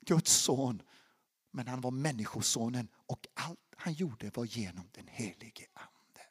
[0.00, 0.82] Guds son,
[1.54, 6.26] men han var människosonen och allt han gjorde var genom den helige Ande.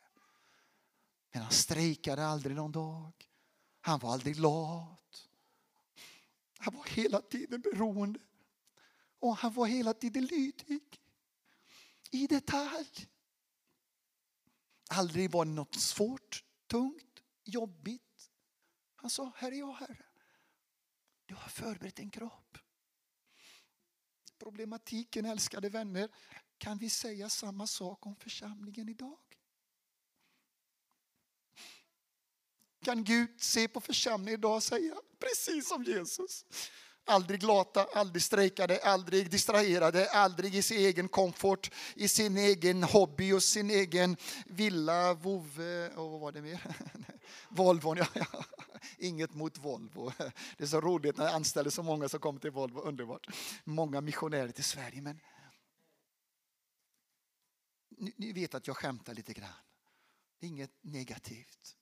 [1.31, 3.27] Men han strejkade aldrig någon dag.
[3.81, 5.29] Han var aldrig lat.
[6.57, 8.19] Han var hela tiden beroende.
[9.19, 11.01] Och han var hela tiden lydig.
[12.11, 13.07] I detalj.
[14.89, 18.31] Aldrig var det något svårt, tungt, jobbigt.
[18.95, 20.05] Han sa, här är jag Herre.
[21.25, 22.57] Du har förberett en kropp.
[24.43, 26.09] Problematiken, älskade vänner,
[26.57, 29.17] kan vi säga samma sak om församlingen idag?
[32.85, 36.45] Kan Gud se på församlingen idag och säga precis som Jesus?
[37.05, 43.31] Aldrig lata, aldrig strejkade, aldrig distraherade, aldrig i sin egen komfort, i sin egen hobby
[43.31, 46.61] och sin egen villa, vovve och vad var det mer?
[47.49, 48.45] Volvon, ja, ja.
[49.01, 50.11] Inget mot Volvo.
[50.57, 53.27] Det är så roligt när jag anställer så många som kommer till Volvo, underbart.
[53.63, 55.01] Många missionärer till Sverige.
[55.01, 55.19] Men
[58.15, 59.49] ni vet att jag skämtar lite grann.
[60.39, 61.77] Det är Inget negativt.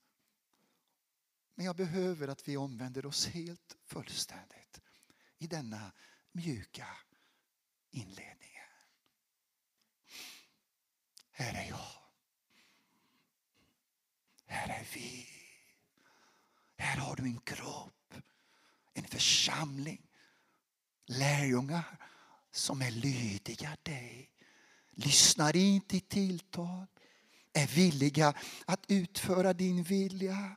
[1.54, 4.80] Men jag behöver att vi omvänder oss helt fullständigt
[5.38, 5.92] i denna
[6.32, 6.86] mjuka
[7.90, 8.50] inledning.
[11.30, 11.86] Här är jag.
[14.46, 15.39] Här är vi.
[16.80, 18.14] Här har du en kropp,
[18.94, 20.02] en församling,
[21.06, 21.98] lärjungar
[22.52, 24.30] som är lydiga dig,
[24.90, 26.86] lyssnar in till tilltal,
[27.52, 28.34] är villiga
[28.66, 30.56] att utföra din vilja.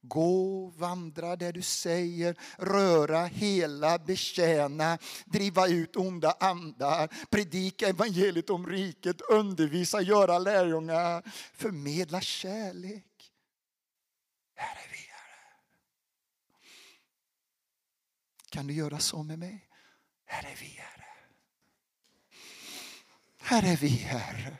[0.00, 8.66] Gå, vandra där du säger, röra, hela, betjäna, driva ut onda andar, predika evangeliet om
[8.66, 11.22] riket, undervisa, göra lärjungar,
[11.54, 13.32] förmedla kärlek.
[14.54, 15.14] Här är vi, Herre.
[18.54, 19.68] Kan du göra så med mig?
[20.24, 21.04] Här är vi, Herre.
[23.40, 24.56] Här är vi, Herre.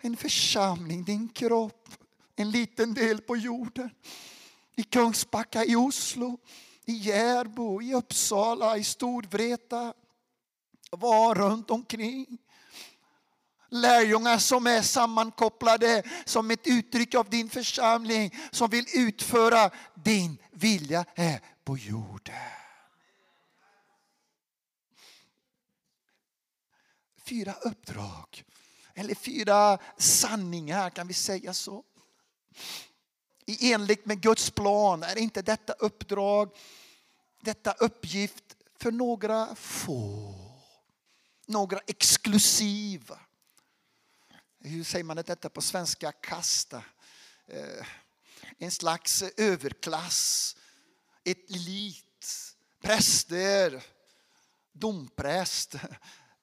[0.00, 1.88] En församling, din kropp
[2.36, 3.90] en liten del på jorden.
[4.76, 6.38] I Kungsbacka, i Oslo,
[6.84, 9.94] i Järbo, i Uppsala, i Storvreta.
[10.90, 12.38] Var runt omkring.
[13.72, 21.04] Lärjungar som är sammankopplade som ett uttryck av din församling som vill utföra din vilja
[21.14, 22.34] här på jorden.
[27.24, 28.44] Fyra uppdrag,
[28.94, 31.84] eller fyra sanningar, kan vi säga så?
[33.46, 36.56] I enlighet med Guds plan är inte detta uppdrag,
[37.40, 38.44] detta uppgift
[38.78, 40.34] för några få.
[41.46, 43.18] Några exklusiva.
[44.60, 46.12] Hur säger man detta på svenska?
[46.12, 46.84] Kasta.
[47.46, 47.86] Eh,
[48.58, 50.56] en slags överklass.
[51.24, 52.56] Ett elit.
[52.82, 53.82] Präster.
[54.72, 55.74] Dompräst.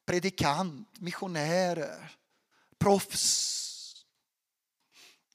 [0.06, 1.00] Predikant.
[1.00, 2.18] Missionärer.
[2.78, 3.58] Proffs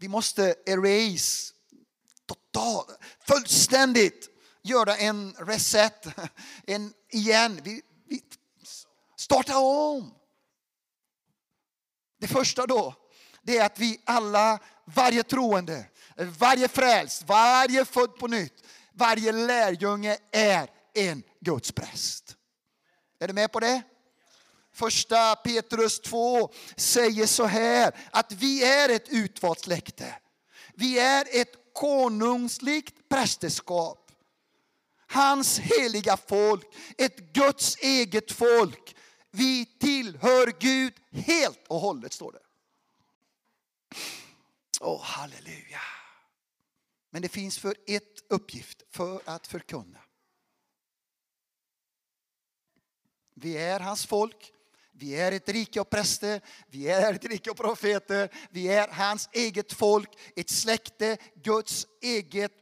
[0.02, 1.52] vi måste erase,
[2.26, 4.28] totalt, fullständigt
[4.62, 6.06] göra en reset,
[6.66, 7.60] en igen.
[7.64, 8.22] Vi, vi
[9.16, 10.14] starta om.
[12.22, 12.94] Det första då,
[13.42, 20.18] det är att vi alla, varje troende, varje frälst, varje född på nytt, varje lärjunge
[20.32, 22.36] är en Guds präst.
[23.20, 23.82] Är du med på det?
[24.74, 30.14] Första Petrus 2 säger så här att vi är ett utvalt släkte.
[30.74, 34.10] Vi är ett konungsligt prästerskap.
[35.08, 36.66] Hans heliga folk,
[36.98, 38.96] ett Guds eget folk.
[39.34, 42.42] Vi tillhör Gud helt och hållet, står det.
[44.80, 45.80] Åh, oh, halleluja.
[47.10, 49.98] Men det finns för ett uppgift, för att förkunna.
[53.34, 54.52] Vi är hans folk,
[54.92, 59.28] vi är ett rike av präster, vi är ett rike av profeter, vi är hans
[59.32, 62.52] eget folk, ett släkte, Guds eget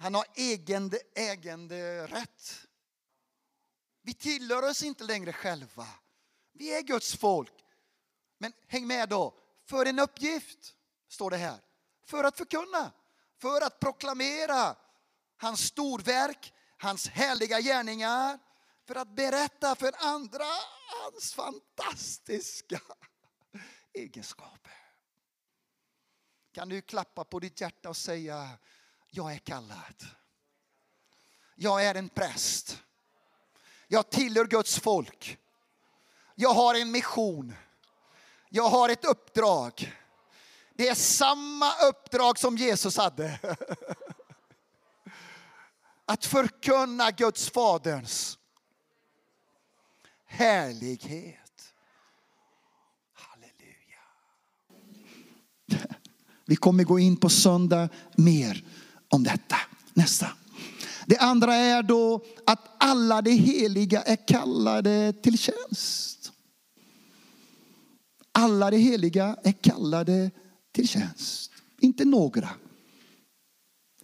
[0.00, 2.63] Han har ägande, äganderätt.
[4.06, 5.86] Vi tillhör oss inte längre själva.
[6.52, 7.52] Vi är Guds folk.
[8.38, 9.34] Men häng med då.
[9.64, 10.74] För en uppgift,
[11.08, 11.60] står det här.
[12.06, 12.92] För att förkunna,
[13.38, 14.76] för att proklamera
[15.36, 18.38] hans storverk, hans härliga gärningar.
[18.86, 20.44] För att berätta för andra
[21.02, 22.80] hans fantastiska
[23.92, 24.72] egenskaper.
[26.52, 28.58] Kan du klappa på ditt hjärta och säga,
[29.10, 30.04] jag är kallad.
[31.54, 32.84] Jag är en präst.
[33.88, 35.38] Jag tillhör Guds folk.
[36.34, 37.54] Jag har en mission.
[38.48, 39.92] Jag har ett uppdrag.
[40.74, 43.38] Det är samma uppdrag som Jesus hade.
[46.06, 48.38] Att förkunna Guds faderns
[50.26, 51.74] härlighet.
[53.12, 54.02] Halleluja.
[56.44, 58.64] Vi kommer gå in på söndag mer
[59.08, 59.56] om detta.
[59.92, 60.28] Nästa.
[61.06, 66.32] Det andra är då att alla de heliga är kallade till tjänst.
[68.32, 70.30] Alla de heliga är kallade
[70.72, 71.50] till tjänst.
[71.80, 72.48] Inte några.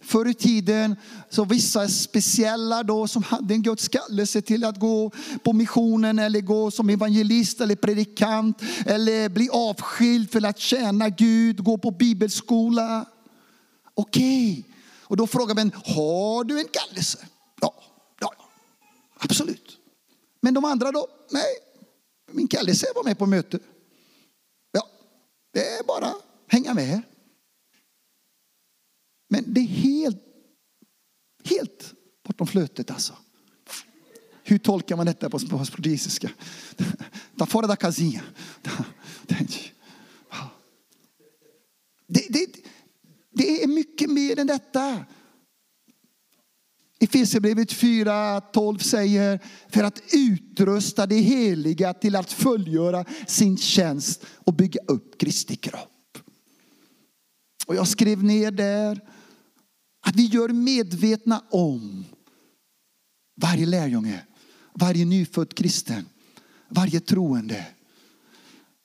[0.03, 0.95] Förr i tiden
[1.29, 5.11] så vissa speciella då som hade en Guds kallelse till att gå
[5.43, 11.63] på missionen eller gå som evangelist eller predikant eller bli avskild för att tjäna Gud,
[11.63, 13.05] gå på bibelskola.
[13.93, 14.71] Okej, okay
[15.11, 17.27] och då frågar man, har du en kallelse?
[17.61, 17.83] Ja,
[18.19, 18.33] ja,
[19.17, 19.79] absolut.
[20.41, 21.07] Men de andra då?
[21.31, 21.57] Nej,
[22.31, 23.59] min kallelse var med på möte.
[24.71, 24.87] Ja,
[25.53, 26.13] det är bara
[26.47, 27.01] hänga med.
[29.29, 30.23] Men det är helt,
[31.43, 31.93] helt
[32.23, 33.13] bortom flötet alltså.
[34.43, 36.31] Hur tolkar man detta på portugisiska?
[37.37, 38.23] Ta fora da casinha.
[42.07, 42.47] Det, det,
[43.33, 45.05] det är mycket mer än detta.
[46.99, 54.81] Efesierbrevet 4.12 säger för att utrusta det heliga till att fullgöra sin tjänst och bygga
[54.87, 56.17] upp Kristi kropp.
[57.67, 59.01] Och jag skrev ner där
[60.01, 62.05] att vi gör medvetna om
[63.41, 64.25] varje lärjunge,
[64.73, 66.05] varje nyfödd kristen,
[66.69, 67.67] varje troende.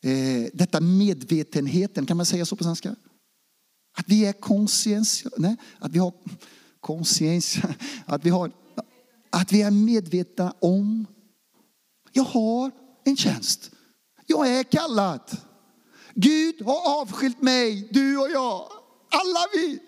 [0.03, 2.97] Eh, detta medvetenheten, kan man säga så på svenska?
[3.97, 6.13] Att vi är consciens, nej, att vi har
[8.07, 8.53] att vi har,
[9.31, 11.07] att vi är medvetna om.
[12.13, 12.71] Jag har
[13.05, 13.71] en tjänst.
[14.27, 15.21] Jag är kallad.
[16.15, 18.69] Gud har avskilt mig, du och jag,
[19.11, 19.79] alla vi.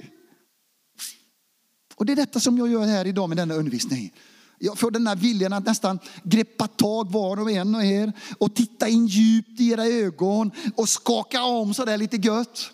[1.95, 4.13] Och det är detta som jag gör här idag med denna undervisning.
[4.59, 8.55] Jag får den här viljan att nästan greppa tag var och en av er och
[8.55, 12.73] titta in djupt i era ögon och skaka om så där lite gött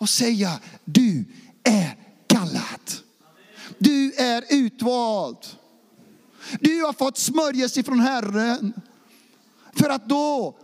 [0.00, 1.24] och säga du
[1.64, 1.96] är
[2.26, 2.90] kallad.
[3.78, 5.36] Du är utvald.
[6.60, 8.72] Du har fått smörjelse från Herren.
[9.72, 10.56] För att då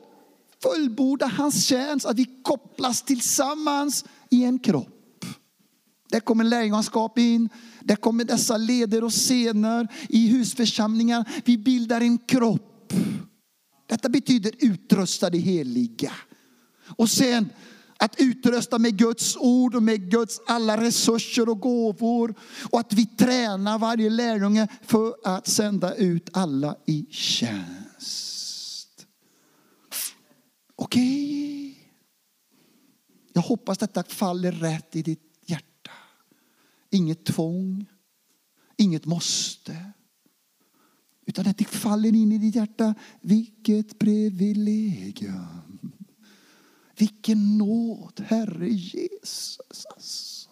[0.63, 5.25] fullborda hans tjänst, att vi kopplas tillsammans i en kropp.
[6.11, 7.49] Där kommer lärjungaskap in.
[7.81, 11.43] Där kommer dessa leder och scener i husförsamlingar.
[11.45, 12.93] Vi bildar en kropp.
[13.87, 16.13] Detta betyder utrustade heliga.
[16.97, 17.49] Och sen
[17.99, 22.35] att utrusta med Guds ord och med Guds alla resurser och gåvor.
[22.71, 29.07] Och att vi tränar varje lärjunge för att sända ut alla i tjänst.
[30.77, 31.03] Okej.
[31.03, 31.83] Okay.
[33.33, 35.91] Jag hoppas detta faller rätt i ditt hjärta
[36.91, 37.87] Inget tvång,
[38.77, 39.93] inget måste.
[41.27, 42.95] Utan att det faller in i ditt hjärta.
[43.21, 45.93] Vilket privilegium.
[46.99, 49.87] Vilken nåd, Herre Jesus.
[49.95, 50.49] Alltså.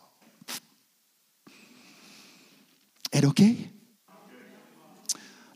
[3.11, 3.53] Är det okej?
[3.53, 3.67] Okay?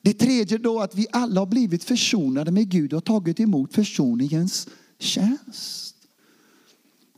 [0.03, 4.69] Det tredje då att vi alla har blivit försonade med Gud och tagit emot försoningens
[4.99, 5.95] tjänst.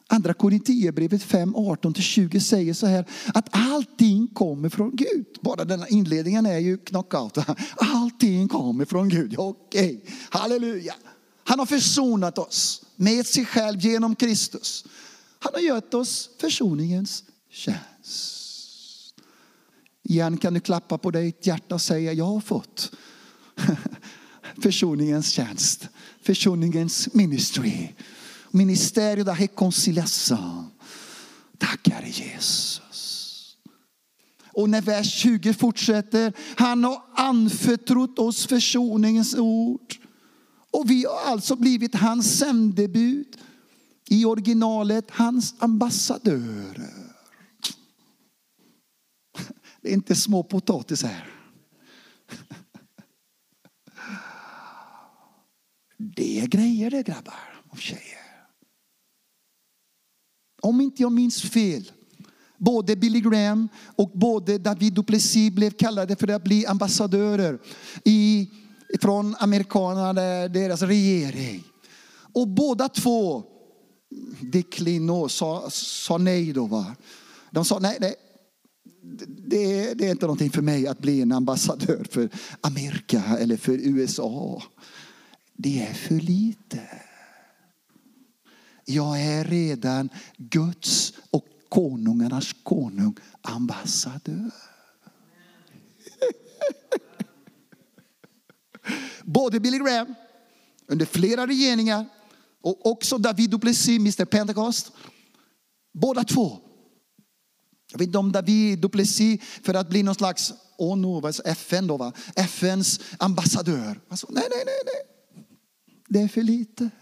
[0.06, 3.04] Andra Korinthierbrevet 5, 18-20 säger så här
[3.34, 5.26] att allting kommer från Gud.
[5.40, 7.38] Bara denna inledningen är ju knockout.
[7.76, 9.34] Allting kommer från Gud.
[9.38, 10.14] Okej, okay.
[10.30, 10.94] halleluja.
[11.50, 14.84] Han har försonat oss med sig själv genom Kristus.
[15.38, 19.14] Han har gett oss försoningens tjänst.
[20.02, 22.92] Igen kan du klappa på ditt hjärta och säga jag har fått
[24.62, 25.88] försoningens tjänst.
[26.22, 27.88] Försoningens ministry.
[28.50, 30.70] Ministerio da reconciliação.
[31.58, 33.56] Tack Herre Jesus.
[34.52, 40.00] Och när vers 20 fortsätter, han har anförtrott oss försoningens ord.
[40.70, 43.36] Och vi har alltså blivit hans sändebud.
[44.08, 47.14] I originalet hans ambassadörer.
[49.80, 51.30] Det är inte små potatisar.
[55.96, 58.20] Det är grejer det grabbar och tjejer.
[60.62, 61.92] Om inte jag minns fel,
[62.58, 67.58] både Billy Graham och både David Duplessis blev kallade för att bli ambassadörer
[68.04, 68.50] i,
[69.00, 71.64] från amerikanerna, deras regering.
[72.32, 73.42] Och båda två,
[74.40, 76.66] Declino sa, sa nej då.
[76.66, 76.96] Va?
[77.50, 78.14] De sa nej, nej
[79.02, 82.28] det, det, är inte någonting för mig att bli en ambassadör för
[82.60, 84.62] Amerika eller för USA.
[85.56, 86.80] Det är för lite.
[88.84, 94.50] Jag är redan Guds och konungarnas konung, ambassadör.
[99.24, 100.14] Både Billy Graham
[100.86, 102.06] under flera regeringar
[102.62, 104.92] och också David Duplessis, Mr Pentecost.
[105.94, 106.58] Båda två.
[107.92, 112.12] Jag vet inte om David Duplessis för att bli någon slags ONU, FN då va?
[112.36, 114.00] FNs ambassadör.
[114.08, 115.02] Alltså, nej, nej, nej, nej.
[116.08, 116.90] Det är för lite.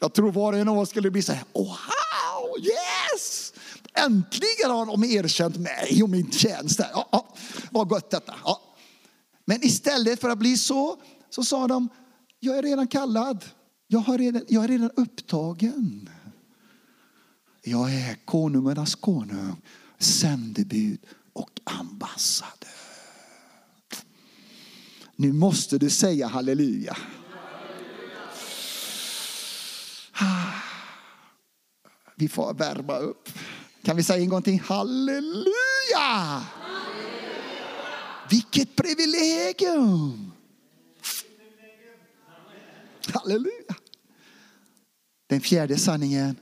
[0.00, 3.52] Jag tror var och en av oss skulle bli så här, oh, wow, yes!
[3.94, 6.78] Äntligen har de erkänt mig och min tjänst.
[6.78, 7.34] Ja, ja,
[7.70, 8.34] vad gott detta.
[8.44, 8.71] Ja.
[9.52, 11.88] Men istället för att bli så, så sa de,
[12.40, 13.44] jag är redan kallad.
[13.86, 16.10] Jag, har redan, jag är redan upptagen.
[17.62, 19.56] Jag är konungarnas konung,
[19.98, 21.00] sändebud
[21.32, 22.68] och ambassadör.
[25.16, 26.96] Nu måste du säga halleluja.
[30.12, 30.52] Ah,
[32.16, 33.28] vi får värma upp.
[33.82, 34.60] Kan vi säga en gång till?
[34.60, 36.42] Halleluja!
[38.32, 40.32] Vilket privilegium!
[43.06, 43.74] Halleluja!
[45.26, 46.36] Den fjärde sanningen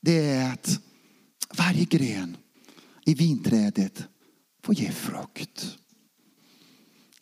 [0.00, 0.80] det är att
[1.58, 2.36] varje gren
[3.04, 4.04] i vinträdet
[4.62, 5.76] får ge frukt.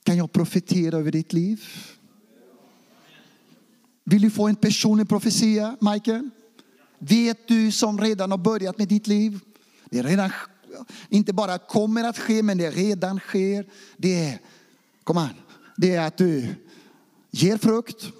[0.02, 1.64] Kan jag profetera över ditt liv?
[4.04, 6.30] Vill du få en personlig profetia, Michael?
[6.98, 9.40] Vet du som redan har börjat med ditt liv?
[9.90, 10.30] Det är redan
[11.08, 13.66] inte bara kommer att ske, men det redan sker.
[13.96, 14.38] Det är,
[15.04, 15.34] kom an,
[15.76, 16.54] det är att du
[17.30, 18.12] ger frukt.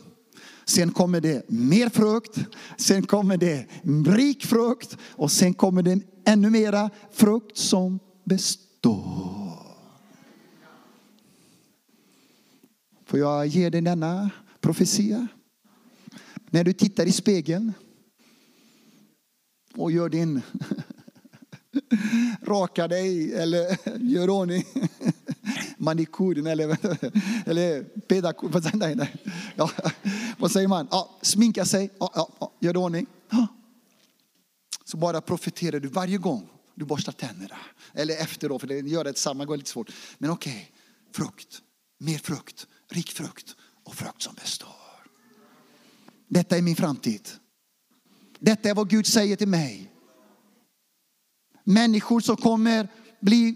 [0.64, 2.38] Sen kommer det mer frukt.
[2.76, 3.66] Sen kommer det
[4.06, 4.96] rik frukt.
[5.10, 9.34] Och sen kommer det ännu mera frukt som består.
[13.06, 14.30] Får jag ge dig denna
[14.60, 15.26] profetia?
[16.50, 17.72] När du tittar i spegeln
[19.76, 20.42] och gör din
[22.42, 24.64] raka dig eller gör ordning
[25.76, 26.76] manikuren eller,
[27.48, 28.50] eller pedakor.
[29.56, 29.70] Ja,
[30.38, 30.88] vad säger man?
[30.90, 33.06] Ja, sminka sig, ja, ja, gör ordning.
[34.84, 37.56] Så bara profeterar du varje gång du borstar tänderna.
[37.92, 39.90] Eller efter då, för det gör det samma går lite svårt.
[40.18, 40.64] Men okej, okay.
[41.12, 41.62] frukt,
[41.98, 44.74] mer frukt, rik frukt och frukt som består.
[46.28, 47.28] Detta är min framtid.
[48.38, 49.93] Detta är vad Gud säger till mig.
[51.64, 52.88] Människor som kommer
[53.20, 53.54] bli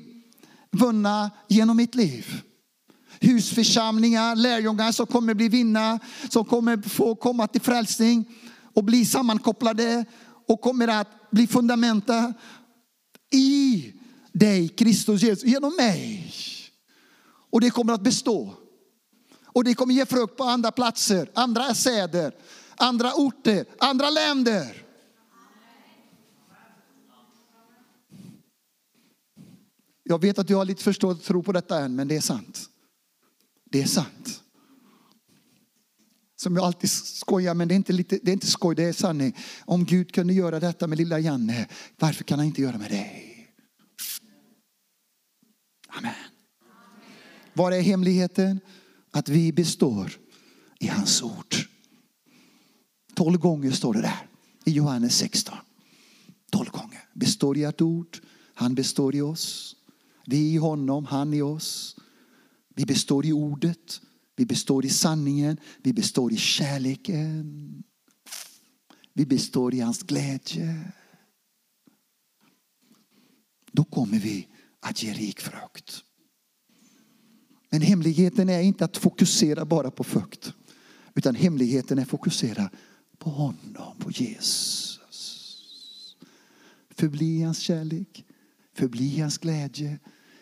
[0.71, 2.43] vunna genom mitt liv.
[3.21, 5.99] Husförsamlingar, lärjungar som kommer bli vinna,
[6.29, 8.25] som kommer få komma till frälsning
[8.75, 10.05] och bli sammankopplade
[10.47, 12.35] och kommer att bli fundamenta
[13.33, 13.93] i
[14.33, 16.35] dig, Kristus Jesus, genom mig.
[17.51, 18.55] Och det kommer att bestå.
[19.45, 22.33] Och det kommer ge frukt på andra platser, andra städer,
[22.77, 24.88] andra orter, andra länder.
[30.09, 32.69] Jag vet att du har lite förstått tro på detta än, men det är sant.
[33.71, 34.43] Det är sant.
[36.37, 38.93] Som jag alltid skojar, men det är inte, lite, det är inte skoj, det är
[38.93, 39.37] sanning.
[39.65, 43.49] Om Gud kunde göra detta med lilla Janne, varför kan han inte göra med dig?
[45.89, 46.15] Amen.
[47.53, 48.61] Vad är hemligheten?
[49.11, 50.13] Att vi består
[50.79, 51.55] i hans ord.
[53.15, 54.29] Tolv gånger står det där
[54.65, 55.57] i Johannes 16.
[56.51, 57.09] Tolv gånger.
[57.15, 58.19] Består i ert ord,
[58.55, 59.75] han består i oss.
[60.31, 61.97] Vi i honom, han i oss.
[62.75, 64.01] Vi består i ordet,
[64.37, 67.83] vi består i sanningen, vi består i kärleken.
[69.13, 70.93] Vi består i hans glädje.
[73.73, 74.49] Då kommer vi
[74.81, 76.05] att ge rik frukt.
[77.71, 80.53] Men hemligheten är inte att fokusera bara på frukt.
[81.15, 82.71] Utan hemligheten är att fokusera
[83.19, 85.01] på honom, på Jesus.
[86.91, 88.25] Förbli hans kärlek,
[88.75, 89.99] förbli hans glädje,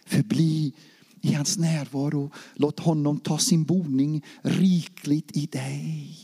[0.07, 0.75] Förbli
[1.21, 2.31] i hans närvaro.
[2.55, 6.19] Låt honom ta sin boning rikligt i dig.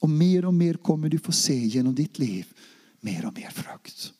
[0.00, 2.46] Och mer och mer kommer du få se genom ditt liv
[3.00, 4.12] mer och mer frukt.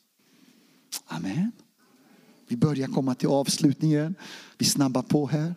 [1.05, 1.51] Amen.
[2.47, 4.15] Vi börjar komma till avslutningen.
[4.57, 5.55] Vi snabbar på här.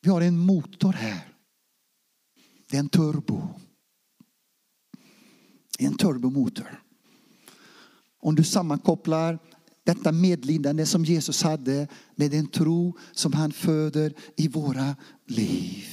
[0.00, 1.28] Vi har en motor här.
[2.70, 3.48] Det är en turbo.
[5.78, 6.82] En turbomotor.
[8.18, 9.38] Om du sammankopplar
[9.94, 15.84] detta medlidande som Jesus hade med den tro som han föder i våra liv.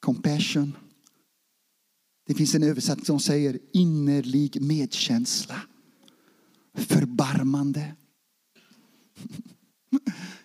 [0.00, 0.76] Compassion.
[2.26, 5.60] Det finns en översättning som säger innerlig medkänsla.
[6.74, 7.94] Förbarmande.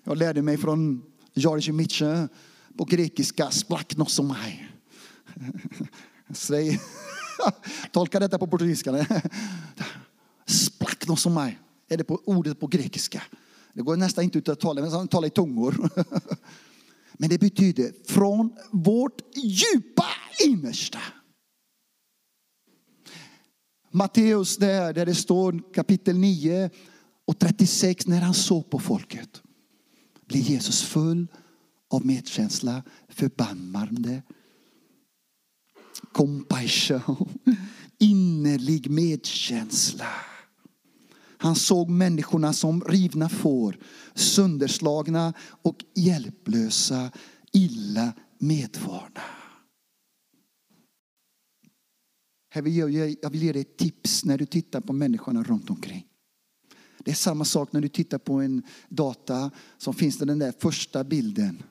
[0.03, 1.01] Jag lärde mig från
[1.33, 2.27] George Mitchell
[2.77, 4.67] på grekiska splaknosomai.
[6.29, 6.79] Säg,
[7.91, 9.07] tolka detta på portugisiska.
[10.45, 11.57] Splaknosomai
[11.89, 13.23] är det på ordet på grekiska.
[13.73, 15.89] Det går nästan inte ut att tala, men tala i tungor.
[17.19, 20.05] Men det betyder från vårt djupa
[20.45, 20.99] innersta.
[23.91, 26.69] Matteus där, där det står kapitel 9
[27.25, 29.41] och 36 när han såg på folket
[30.27, 31.27] blir Jesus full
[31.89, 34.21] av medkänsla, förbarmande,
[36.11, 37.39] compassion,
[37.99, 40.07] innerlig medkänsla.
[41.37, 43.77] Han såg människorna som rivna får,
[44.13, 47.11] sönderslagna och hjälplösa,
[47.51, 49.21] illa medvarna.
[52.53, 52.61] Jag
[53.31, 56.07] vill ge dig ett tips när du tittar på människorna runt omkring.
[56.99, 60.53] Det är samma sak när du tittar på en data som finns det den där
[60.59, 61.63] första bilden.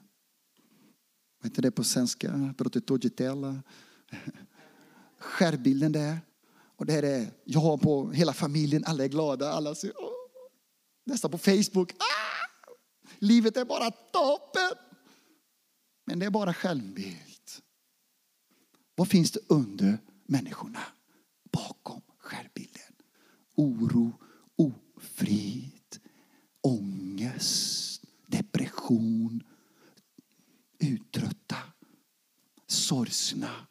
[1.42, 2.54] Vad heter det på svenska?
[2.58, 3.62] Protetogitella.
[5.18, 6.18] Skärbilden där.
[6.76, 10.10] Och där är jag på hela familjen, alla är glada, alla ser, åh,
[11.04, 11.92] nästan på Facebook.
[11.92, 12.72] Ah!
[13.18, 14.72] Livet är bara toppen.
[16.04, 17.16] Men det är bara självbild.
[18.94, 20.80] Vad finns det under människorna?
[21.52, 22.82] Bakom skärbilden.
[23.54, 24.12] Oro,
[24.56, 26.00] ofrid,
[26.60, 29.42] ångest, depression,
[30.78, 31.56] uttrötta,
[32.66, 33.66] sorgsna,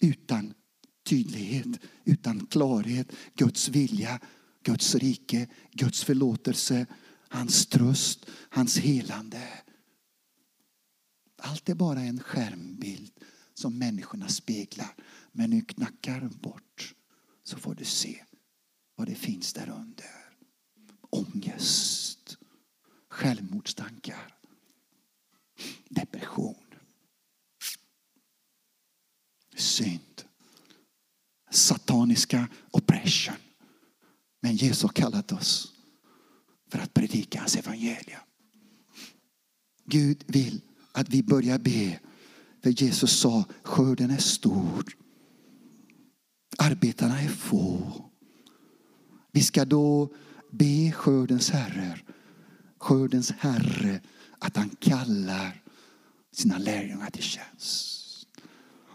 [0.00, 0.54] utan
[1.02, 1.66] tydlighet,
[2.04, 4.20] utan klarhet, Guds vilja,
[4.62, 6.86] Guds rike, Guds förlåtelse,
[7.28, 9.48] hans tröst, hans helande.
[11.36, 13.12] Allt är bara en skärmbild
[13.54, 14.94] som människorna speglar.
[15.32, 16.94] Men nu knackar bort
[17.42, 18.24] så får du se
[18.94, 20.36] vad det finns där under.
[21.10, 22.38] Ångest,
[23.08, 24.34] självmordstankar,
[25.88, 26.69] depression,
[29.60, 30.24] synd
[31.50, 33.34] sataniska oppression.
[34.42, 35.72] Men Jesus har kallat oss
[36.70, 38.20] för att predika hans evangelium.
[39.84, 40.60] Gud vill
[40.92, 42.00] att vi börjar be.
[42.62, 44.96] För Jesus sa skörden är stor.
[46.58, 48.04] Arbetarna är få.
[49.32, 50.14] Vi ska då
[50.50, 51.98] be skördens herre,
[52.78, 54.00] skördens herre
[54.38, 55.62] att han kallar
[56.32, 58.26] sina lärjungar till tjänst.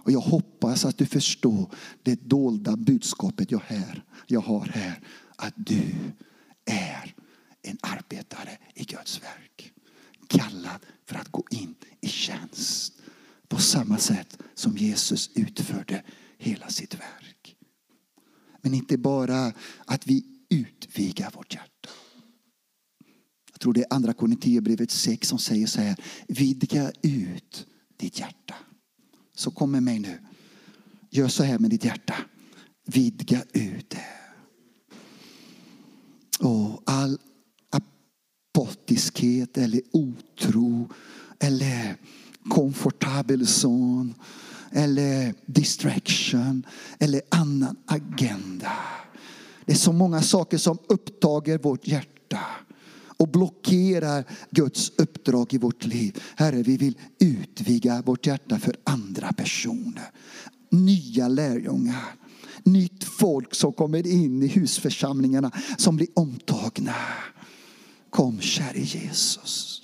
[0.05, 1.71] Och jag hoppas att du förstår
[2.03, 4.99] det dolda budskapet jag, här, jag har här.
[5.35, 5.95] Att du
[6.65, 7.15] är
[7.61, 9.73] en arbetare i Guds verk.
[10.27, 12.93] Kallad för att gå in i tjänst.
[13.47, 16.03] På samma sätt som Jesus utförde
[16.37, 17.55] hela sitt verk.
[18.61, 19.53] Men inte bara
[19.85, 21.89] att vi utvigar vårt hjärta.
[23.51, 25.95] Jag tror det är andra Korinthierbrevet 6 som säger så här.
[26.27, 28.55] Vidga ut ditt hjärta.
[29.35, 30.19] Så kom med mig nu.
[31.15, 32.15] Gör så här med ditt hjärta.
[32.85, 34.05] Vidga ut det.
[36.47, 37.19] Och all
[37.69, 40.89] apatiskhet eller otro
[41.39, 41.95] eller
[42.49, 44.13] komfortabel zon
[44.71, 46.65] eller distraction
[46.99, 48.71] eller annan agenda.
[49.65, 52.39] Det är så många saker som upptager vårt hjärta
[53.17, 56.23] och blockerar Guds uppdrag i vårt liv.
[56.35, 60.11] Herre, vi vill utviga vårt hjärta för andra personer.
[60.75, 62.15] Nya lärjungar.
[62.63, 66.95] Nytt folk som kommer in i husförsamlingarna som blir omtagna.
[68.09, 69.81] Kom käre Jesus.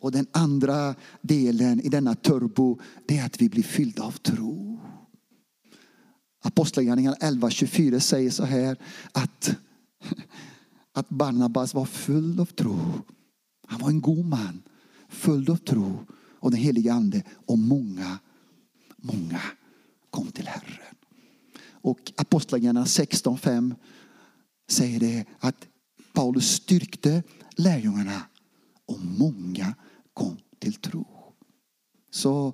[0.00, 4.80] Och den andra delen i denna turbo det är att vi blir fyllda av tro.
[6.42, 8.76] Apostlagärningarna 11.24 säger så här
[9.12, 9.56] att
[10.94, 12.78] att Barnabas var full av tro.
[13.66, 14.62] Han var en god man,
[15.08, 15.98] full av tro
[16.40, 17.22] och den helige ande.
[17.46, 18.18] Och många,
[19.04, 19.40] många
[20.10, 20.96] kom till Herren.
[21.70, 23.74] Och Apostlagärningarna 16.5
[24.68, 25.66] säger det att
[26.12, 27.22] Paulus styrkte
[27.56, 28.22] lärjungarna
[28.86, 29.74] och många
[30.14, 31.06] kom till tro.
[32.10, 32.52] Så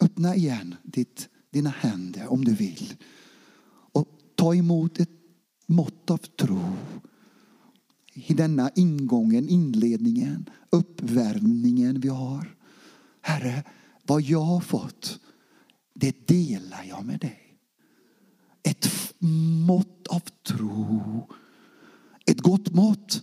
[0.00, 2.94] öppna igen ditt, dina händer om du vill.
[3.92, 5.10] Och ta emot ett
[5.66, 6.60] mått av tro
[8.14, 12.56] i denna ingången, inledningen, uppvärmningen vi har.
[13.20, 13.64] Herre,
[14.06, 15.20] vad jag har fått,
[15.94, 17.58] det delar jag med dig.
[18.62, 18.88] Ett
[19.66, 21.30] mått av tro.
[22.26, 23.22] Ett gott mått,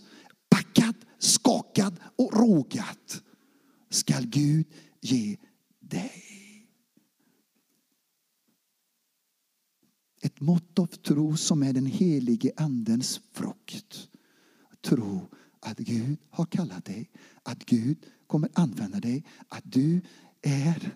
[0.49, 3.23] packat, skakat och rågat
[3.89, 4.65] skall Gud
[5.01, 5.37] ge
[5.79, 6.23] dig.
[10.21, 14.09] Ett mått av tro som är den helige andens frukt.
[14.81, 15.27] Tro
[15.59, 17.11] att Gud har kallat dig,
[17.43, 20.01] att Gud kommer använda dig, att du
[20.41, 20.95] är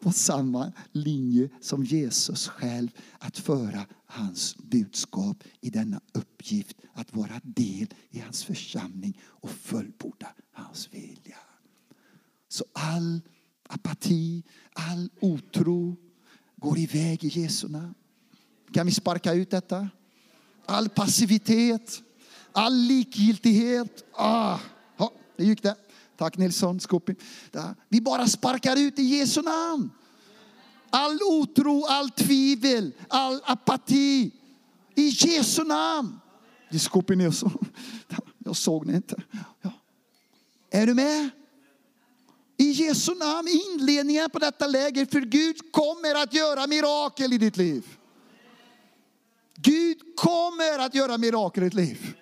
[0.00, 2.88] på samma linje som Jesus själv
[3.18, 10.34] att föra hans budskap i denna uppgift att vara del i hans församling och fullborda
[10.52, 11.38] hans vilja.
[12.48, 13.20] Så all
[13.68, 15.96] apati, all otro
[16.56, 17.94] går iväg i Jesu namn.
[18.72, 19.88] Kan vi sparka ut detta?
[20.66, 22.02] All passivitet,
[22.52, 24.04] all likgiltighet.
[24.12, 24.58] Ah,
[25.36, 25.76] det gick det.
[26.20, 27.14] Tack Nilsson, Skopi.
[27.88, 29.90] Vi bara sparkar ut i Jesu namn.
[30.90, 34.30] All otro, all tvivel, all apati.
[34.94, 36.20] I Jesu namn.
[36.70, 37.58] Det är Skopi Nilsson.
[38.38, 39.22] Jag såg ni inte.
[39.60, 39.72] Ja.
[40.70, 41.30] Är du med?
[42.56, 45.06] I Jesu namn, inledningen på detta läger.
[45.06, 47.86] För Gud kommer att göra mirakel i ditt liv.
[49.56, 52.16] Gud kommer att göra mirakel i ditt liv.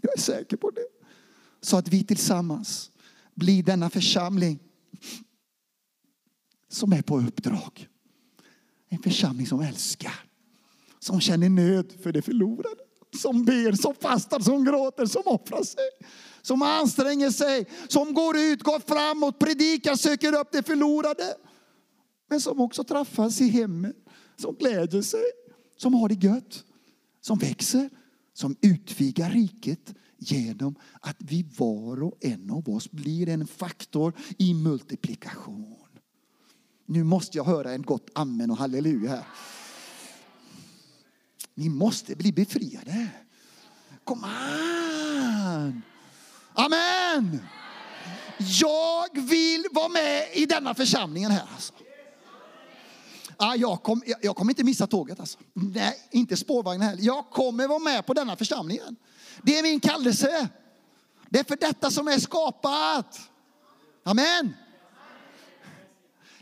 [0.00, 0.93] Jag är säker på det.
[1.64, 2.90] Så att vi tillsammans
[3.34, 4.58] blir denna församling
[6.68, 7.88] som är på uppdrag.
[8.88, 10.24] En församling som älskar,
[10.98, 12.80] som känner nöd för det förlorade.
[13.20, 15.90] Som ber, som fastar, som gråter, som offrar sig.
[16.42, 21.34] Som anstränger sig, som går ut, går framåt, predikar, söker upp det förlorade.
[22.28, 23.96] Men som också träffas i hemmet,
[24.36, 25.24] som gläder sig,
[25.76, 26.64] som har det gött,
[27.20, 27.90] som växer,
[28.34, 29.94] som utvigar riket
[30.24, 35.76] genom att vi var och en av oss blir en faktor i multiplikation.
[36.86, 39.24] Nu måste jag höra en gott amen och halleluja här.
[41.54, 43.08] Ni måste bli befriade.
[44.04, 45.82] Kom an!
[46.52, 47.38] Amen!
[48.38, 51.48] Jag vill vara med i denna församlingen här.
[51.54, 51.72] Alltså.
[53.38, 55.20] Ah, jag, kom, jag, jag kommer inte missa tåget.
[55.20, 55.38] Alltså.
[55.52, 57.02] Nej, inte spårvagnen heller.
[57.02, 58.96] Jag kommer vara med på denna församlingen.
[59.42, 60.48] Det är min kallelse.
[61.28, 63.20] Det är för detta som är skapat.
[64.04, 64.54] Amen.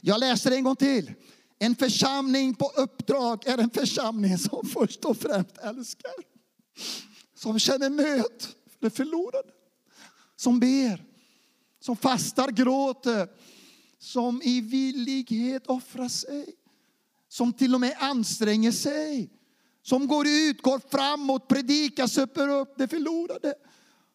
[0.01, 1.13] Jag läser en gång till.
[1.59, 6.13] En församling på uppdrag är en församling som först och främst älskar.
[7.35, 9.49] Som känner nöd för det förlorade.
[10.37, 11.05] Som ber,
[11.81, 13.29] som fastar, gråter,
[13.99, 16.55] som i villighet offrar sig.
[17.33, 19.31] Som till och med anstränger sig.
[19.83, 23.55] Som går ut, går framåt, predikar, söper upp det förlorade.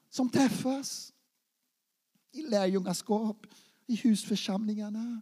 [0.09, 1.13] Som träffas
[2.32, 3.45] i lärjungaskap,
[3.88, 5.22] i husförsamlingarna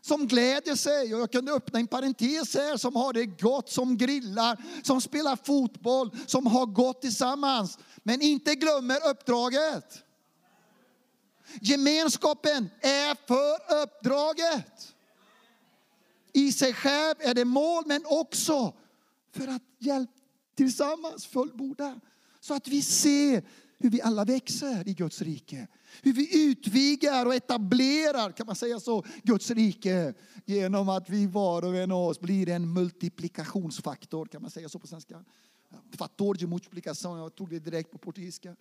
[0.00, 1.14] som gläder sig.
[1.14, 5.36] Och jag kunde öppna en parentes här som har det gott, som grillar, som spelar
[5.36, 7.78] fotboll, som har gott tillsammans.
[8.02, 10.04] Men inte glömmer uppdraget.
[11.60, 14.91] Gemenskapen är för uppdraget.
[16.32, 18.76] I sig själv är det mål, men också
[19.32, 20.12] för att hjälpa
[20.54, 22.00] tillsammans fullborda.
[22.40, 23.44] Så att vi ser
[23.78, 25.68] hur vi alla växer i Guds rike.
[26.02, 30.14] Hur vi utvidgar och etablerar, kan man säga så, Guds rike
[30.44, 34.78] genom att vi var och en av oss blir en multiplikationsfaktor, kan man säga så
[34.78, 35.24] på svenska?
[35.96, 38.56] Fator de multiplicação, jag tog det direkt på portugisiska.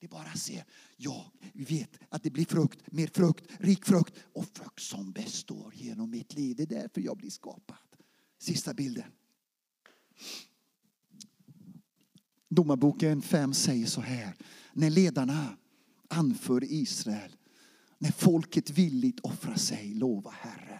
[0.00, 0.64] Det är bara att se,
[0.96, 5.72] ja, vi vet att det blir frukt, mer frukt, rik frukt och frukt som består
[5.74, 6.56] genom mitt liv.
[6.56, 7.76] Det är därför jag blir skapad.
[8.38, 9.10] Sista bilden.
[12.48, 14.34] Domarboken 5 säger så här.
[14.72, 15.56] När ledarna
[16.08, 17.36] anför Israel.
[17.98, 20.78] När folket villigt offrar sig, lova Herren.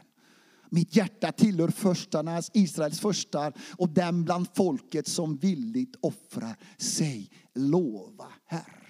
[0.70, 8.32] Mitt hjärta tillhör förstarnas, Israels förstar och den bland folket som villigt offrar sig, lova
[8.44, 8.85] Herren.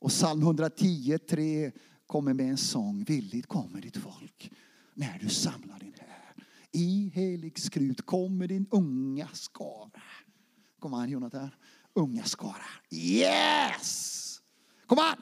[0.00, 1.72] Och psalm 110, 3
[2.06, 3.04] kommer med en sång.
[3.04, 4.52] Villigt kommer ditt folk
[4.94, 6.34] när du samlar din här.
[6.72, 10.02] I helig skrut kommer din unga skara.
[10.78, 11.50] Kom an Jonathan.
[11.94, 12.64] Unga skara.
[12.90, 14.40] Yes!
[14.86, 15.16] Kom an!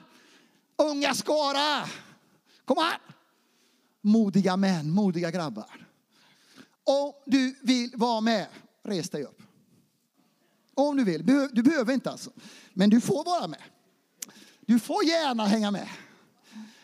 [0.77, 1.89] Unga skara!
[2.65, 3.01] Kom an!
[4.01, 5.89] Modiga män, modiga grabbar.
[6.85, 8.47] Om du vill vara med,
[8.83, 9.43] res dig upp.
[10.75, 11.27] Om du vill.
[11.53, 12.31] Du behöver inte alltså.
[12.75, 13.63] Men du får vara med.
[14.69, 15.89] Du får gärna hänga med.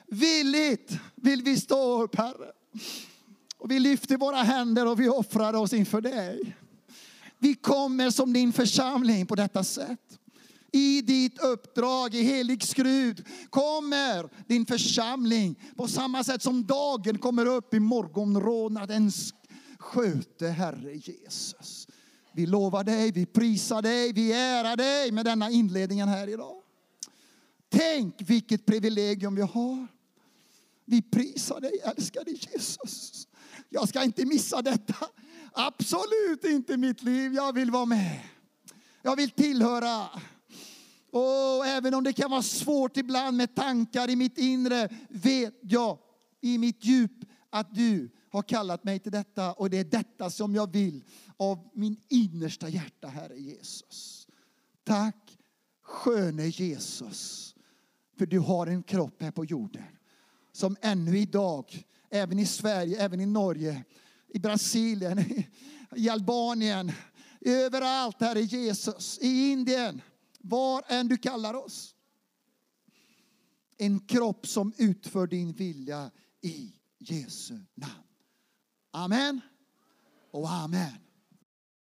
[0.07, 2.53] Villigt vill vi stå upp, Herre.
[3.59, 6.57] Och vi lyfter våra händer och vi offrar oss inför dig.
[7.39, 10.19] Vi kommer som din församling på detta sätt.
[10.73, 17.47] I ditt uppdrag i helig skrud kommer din församling på samma sätt som dagen kommer
[17.47, 19.35] upp i morgonrådnadens
[19.79, 21.89] sköte, Herre Jesus.
[22.33, 26.64] Vi lovar dig, vi prisar dig, vi ärar dig med denna inledningen här idag.
[27.75, 29.87] Tänk vilket privilegium vi har.
[30.85, 33.29] Vi prisar dig, älskade Jesus.
[33.69, 35.07] Jag ska inte missa detta.
[35.53, 37.35] Absolut inte mitt liv.
[37.35, 38.21] Jag vill vara med.
[39.03, 40.09] Jag vill tillhöra.
[41.11, 45.99] Och även om det kan vara svårt ibland med tankar i mitt inre vet jag
[46.41, 50.55] i mitt djup att du har kallat mig till detta och det är detta som
[50.55, 51.05] jag vill
[51.37, 54.29] av min innersta hjärta, Herre Jesus.
[54.85, 55.39] Tack
[55.83, 57.54] sköne Jesus,
[58.17, 59.99] för du har en kropp här på jorden
[60.53, 63.85] som ännu idag, även i Sverige, även i Norge,
[64.29, 65.25] i Brasilien,
[65.97, 66.93] i Albanien,
[67.41, 70.03] överallt, här i Jesus, i Indien,
[70.41, 71.95] var än du kallar oss.
[73.79, 76.11] En kropp som utför din vilja
[76.41, 78.05] i Jesu namn.
[78.91, 79.41] Amen
[80.31, 81.04] och amen.